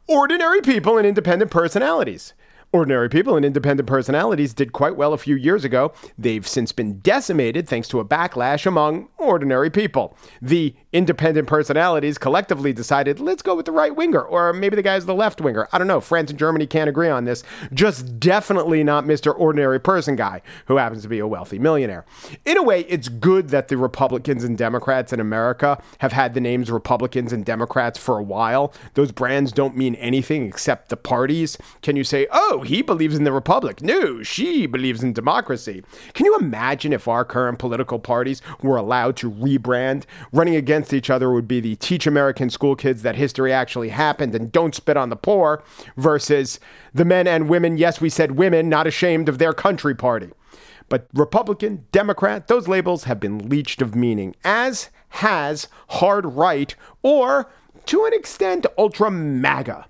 Ordinary 0.08 0.62
people 0.62 0.98
and 0.98 1.06
independent 1.06 1.52
personalities. 1.52 2.34
Ordinary 2.74 3.10
people 3.10 3.36
and 3.36 3.44
independent 3.44 3.86
personalities 3.86 4.54
did 4.54 4.72
quite 4.72 4.96
well 4.96 5.12
a 5.12 5.18
few 5.18 5.36
years 5.36 5.62
ago. 5.62 5.92
They've 6.16 6.46
since 6.48 6.72
been 6.72 7.00
decimated 7.00 7.68
thanks 7.68 7.86
to 7.88 8.00
a 8.00 8.04
backlash 8.04 8.64
among 8.64 9.08
ordinary 9.18 9.68
people. 9.68 10.16
The 10.40 10.74
independent 10.90 11.48
personalities 11.48 12.16
collectively 12.16 12.72
decided, 12.72 13.20
let's 13.20 13.42
go 13.42 13.54
with 13.54 13.66
the 13.66 13.72
right 13.72 13.94
winger, 13.94 14.22
or 14.22 14.54
maybe 14.54 14.74
the 14.74 14.82
guy's 14.82 15.04
the 15.04 15.14
left 15.14 15.42
winger. 15.42 15.68
I 15.70 15.76
don't 15.76 15.86
know. 15.86 16.00
France 16.00 16.30
and 16.30 16.38
Germany 16.38 16.66
can't 16.66 16.88
agree 16.88 17.10
on 17.10 17.24
this. 17.24 17.42
Just 17.74 18.18
definitely 18.18 18.82
not 18.82 19.04
Mr. 19.04 19.38
Ordinary 19.38 19.78
Person 19.78 20.16
guy, 20.16 20.40
who 20.64 20.78
happens 20.78 21.02
to 21.02 21.08
be 21.08 21.18
a 21.18 21.26
wealthy 21.26 21.58
millionaire. 21.58 22.06
In 22.46 22.56
a 22.56 22.62
way, 22.62 22.86
it's 22.88 23.08
good 23.08 23.50
that 23.50 23.68
the 23.68 23.76
Republicans 23.76 24.44
and 24.44 24.56
Democrats 24.56 25.12
in 25.12 25.20
America 25.20 25.82
have 25.98 26.12
had 26.12 26.32
the 26.32 26.40
names 26.40 26.70
Republicans 26.70 27.34
and 27.34 27.44
Democrats 27.44 27.98
for 27.98 28.18
a 28.18 28.22
while. 28.22 28.72
Those 28.94 29.12
brands 29.12 29.52
don't 29.52 29.76
mean 29.76 29.94
anything 29.96 30.46
except 30.46 30.88
the 30.88 30.96
parties. 30.96 31.58
Can 31.82 31.96
you 31.96 32.04
say, 32.04 32.26
oh, 32.32 32.61
he 32.62 32.82
believes 32.82 33.16
in 33.16 33.24
the 33.24 33.32
republic. 33.32 33.82
No, 33.82 34.22
she 34.22 34.66
believes 34.66 35.02
in 35.02 35.12
democracy. 35.12 35.82
Can 36.14 36.26
you 36.26 36.36
imagine 36.36 36.92
if 36.92 37.08
our 37.08 37.24
current 37.24 37.58
political 37.58 37.98
parties 37.98 38.42
were 38.62 38.76
allowed 38.76 39.16
to 39.18 39.30
rebrand? 39.30 40.04
Running 40.32 40.56
against 40.56 40.92
each 40.92 41.10
other 41.10 41.30
would 41.32 41.46
be 41.46 41.60
the 41.60 41.76
teach 41.76 42.06
American 42.06 42.50
school 42.50 42.76
kids 42.76 43.02
that 43.02 43.16
history 43.16 43.52
actually 43.52 43.90
happened 43.90 44.34
and 44.34 44.50
don't 44.52 44.74
spit 44.74 44.96
on 44.96 45.10
the 45.10 45.16
poor 45.16 45.62
versus 45.96 46.60
the 46.94 47.04
men 47.04 47.26
and 47.26 47.48
women, 47.48 47.76
yes, 47.78 48.00
we 48.00 48.08
said 48.08 48.32
women, 48.32 48.68
not 48.68 48.86
ashamed 48.86 49.28
of 49.28 49.38
their 49.38 49.52
country 49.52 49.94
party. 49.94 50.30
But 50.88 51.08
Republican, 51.14 51.86
Democrat, 51.92 52.48
those 52.48 52.68
labels 52.68 53.04
have 53.04 53.18
been 53.18 53.48
leached 53.48 53.80
of 53.80 53.94
meaning, 53.94 54.34
as 54.44 54.90
has 55.08 55.68
hard 55.88 56.26
right 56.26 56.74
or, 57.02 57.50
to 57.86 58.04
an 58.04 58.12
extent, 58.12 58.66
ultra 58.76 59.10
MAGA. 59.10 59.86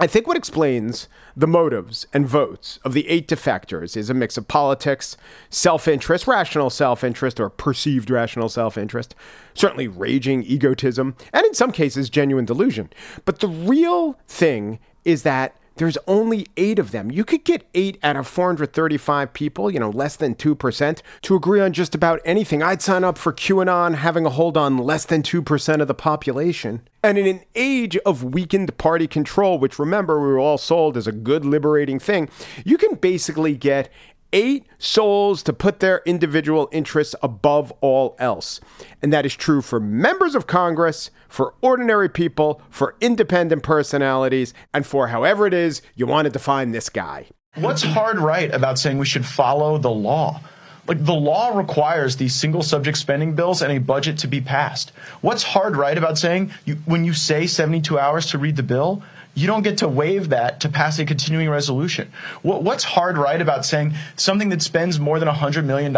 I 0.00 0.06
think 0.06 0.28
what 0.28 0.36
explains 0.36 1.08
the 1.36 1.48
motives 1.48 2.06
and 2.12 2.26
votes 2.26 2.78
of 2.84 2.92
the 2.92 3.08
eight 3.08 3.26
defectors 3.26 3.96
is 3.96 4.08
a 4.08 4.14
mix 4.14 4.36
of 4.36 4.46
politics, 4.46 5.16
self 5.50 5.88
interest, 5.88 6.28
rational 6.28 6.70
self 6.70 7.02
interest, 7.02 7.40
or 7.40 7.50
perceived 7.50 8.08
rational 8.08 8.48
self 8.48 8.78
interest, 8.78 9.16
certainly 9.54 9.88
raging 9.88 10.44
egotism, 10.44 11.16
and 11.32 11.44
in 11.44 11.54
some 11.54 11.72
cases, 11.72 12.08
genuine 12.10 12.44
delusion. 12.44 12.90
But 13.24 13.40
the 13.40 13.48
real 13.48 14.12
thing 14.26 14.78
is 15.04 15.24
that 15.24 15.56
there's 15.78 15.98
only 16.06 16.46
eight 16.56 16.78
of 16.78 16.90
them. 16.90 17.10
You 17.10 17.24
could 17.24 17.44
get 17.44 17.66
eight 17.74 17.98
out 18.02 18.16
of 18.16 18.26
435 18.26 19.32
people, 19.32 19.70
you 19.70 19.80
know, 19.80 19.90
less 19.90 20.16
than 20.16 20.34
2%, 20.34 21.02
to 21.22 21.34
agree 21.34 21.60
on 21.60 21.72
just 21.72 21.94
about 21.94 22.20
anything. 22.24 22.62
I'd 22.62 22.82
sign 22.82 23.04
up 23.04 23.16
for 23.16 23.32
QAnon 23.32 23.94
having 23.94 24.26
a 24.26 24.30
hold 24.30 24.56
on 24.56 24.76
less 24.78 25.04
than 25.04 25.22
2% 25.22 25.80
of 25.80 25.88
the 25.88 25.94
population. 25.94 26.82
And 27.02 27.16
in 27.16 27.26
an 27.26 27.40
age 27.54 27.96
of 27.98 28.24
weakened 28.24 28.76
party 28.76 29.06
control, 29.06 29.58
which 29.58 29.78
remember 29.78 30.20
we 30.20 30.26
were 30.26 30.38
all 30.38 30.58
sold 30.58 30.96
as 30.96 31.06
a 31.06 31.12
good 31.12 31.44
liberating 31.44 31.98
thing, 31.98 32.28
you 32.64 32.76
can 32.76 32.96
basically 32.96 33.56
get 33.56 33.88
eight 34.32 34.66
souls 34.78 35.42
to 35.44 35.52
put 35.52 35.80
their 35.80 36.02
individual 36.04 36.68
interests 36.72 37.14
above 37.22 37.72
all 37.80 38.16
else. 38.18 38.60
And 39.02 39.12
that 39.12 39.26
is 39.26 39.34
true 39.34 39.62
for 39.62 39.80
members 39.80 40.34
of 40.34 40.46
Congress, 40.46 41.10
for 41.28 41.54
ordinary 41.60 42.08
people, 42.08 42.60
for 42.70 42.94
independent 43.00 43.62
personalities, 43.62 44.54
and 44.74 44.86
for 44.86 45.08
however 45.08 45.46
it 45.46 45.54
is 45.54 45.82
you 45.94 46.06
want 46.06 46.26
to 46.26 46.30
define 46.30 46.72
this 46.72 46.88
guy. 46.88 47.26
What's 47.54 47.82
hard 47.82 48.18
right 48.18 48.52
about 48.54 48.78
saying 48.78 48.98
we 48.98 49.06
should 49.06 49.26
follow 49.26 49.78
the 49.78 49.90
law? 49.90 50.40
Like 50.86 51.04
the 51.04 51.14
law 51.14 51.56
requires 51.56 52.16
these 52.16 52.34
single 52.34 52.62
subject 52.62 52.96
spending 52.96 53.34
bills 53.34 53.60
and 53.60 53.70
a 53.70 53.78
budget 53.78 54.16
to 54.18 54.26
be 54.26 54.40
passed. 54.40 54.90
What's 55.20 55.42
hard 55.42 55.76
right 55.76 55.98
about 55.98 56.16
saying 56.16 56.50
you, 56.64 56.76
when 56.86 57.04
you 57.04 57.12
say 57.12 57.46
72 57.46 57.98
hours 57.98 58.26
to 58.30 58.38
read 58.38 58.56
the 58.56 58.62
bill, 58.62 59.02
you 59.34 59.46
don't 59.46 59.62
get 59.62 59.78
to 59.78 59.88
waive 59.88 60.30
that 60.30 60.60
to 60.60 60.68
pass 60.68 60.98
a 60.98 61.04
continuing 61.04 61.48
resolution. 61.48 62.10
What, 62.42 62.62
what's 62.62 62.84
hard 62.84 63.16
right 63.16 63.40
about 63.40 63.64
saying 63.64 63.94
something 64.16 64.48
that 64.48 64.62
spends 64.62 64.98
more 64.98 65.18
than 65.18 65.28
$100 65.28 65.64
million 65.64 65.96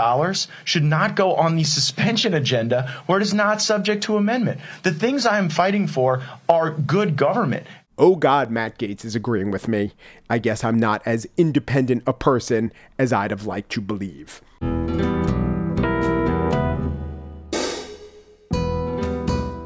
should 0.64 0.84
not 0.84 1.16
go 1.16 1.34
on 1.34 1.56
the 1.56 1.64
suspension 1.64 2.34
agenda 2.34 3.02
where 3.06 3.18
it 3.18 3.22
is 3.22 3.34
not 3.34 3.62
subject 3.62 4.02
to 4.04 4.16
amendment? 4.16 4.60
The 4.82 4.92
things 4.92 5.26
I 5.26 5.38
am 5.38 5.48
fighting 5.48 5.86
for 5.86 6.22
are 6.48 6.70
good 6.70 7.16
government. 7.16 7.66
Oh 7.98 8.16
God, 8.16 8.50
Matt 8.50 8.78
Gaetz 8.78 9.04
is 9.04 9.14
agreeing 9.14 9.50
with 9.50 9.68
me. 9.68 9.92
I 10.30 10.38
guess 10.38 10.64
I'm 10.64 10.78
not 10.78 11.02
as 11.04 11.28
independent 11.36 12.02
a 12.06 12.14
person 12.14 12.72
as 12.98 13.12
I'd 13.12 13.30
have 13.30 13.44
liked 13.44 13.70
to 13.72 13.80
believe. 13.82 14.40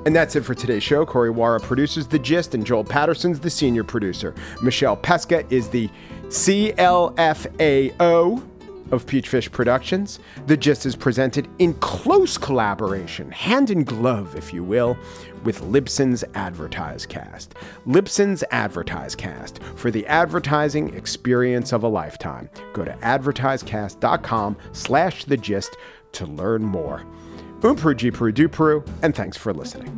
And 0.06 0.14
that's 0.14 0.36
it 0.36 0.44
for 0.44 0.54
today's 0.54 0.82
show. 0.82 1.06
Corey 1.06 1.30
Wara 1.30 1.62
produces 1.62 2.06
The 2.06 2.18
Gist, 2.18 2.54
and 2.54 2.66
Joel 2.66 2.84
Patterson's 2.84 3.40
the 3.40 3.50
senior 3.50 3.84
producer. 3.84 4.34
Michelle 4.60 4.96
Pesca 4.96 5.46
is 5.50 5.68
the 5.70 5.88
CLFAO 6.28 7.14
of 8.92 9.06
Peachfish 9.06 9.50
Productions. 9.50 10.20
The 10.46 10.56
Gist 10.56 10.84
is 10.84 10.94
presented 10.94 11.48
in 11.58 11.74
close 11.74 12.36
collaboration, 12.36 13.30
hand 13.30 13.70
in 13.70 13.84
glove, 13.84 14.36
if 14.36 14.52
you 14.52 14.62
will, 14.62 14.96
with 15.42 15.62
Libsyn's 15.62 16.22
AdvertiseCast. 16.34 17.48
Libsyn's 17.86 18.44
AdvertiseCast 18.52 19.62
for 19.78 19.90
the 19.90 20.06
advertising 20.06 20.94
experience 20.94 21.72
of 21.72 21.82
a 21.82 21.88
lifetime. 21.88 22.50
Go 22.72 22.84
to 22.84 22.92
advertisecast.com 22.92 24.56
slash 24.72 25.24
the 25.24 25.36
gist 25.36 25.76
to 26.12 26.26
learn 26.26 26.62
more. 26.62 27.04
Umpru 27.64 27.96
Peru, 28.46 28.84
and 29.00 29.16
thanks 29.16 29.38
for 29.38 29.54
listening. 29.54 29.90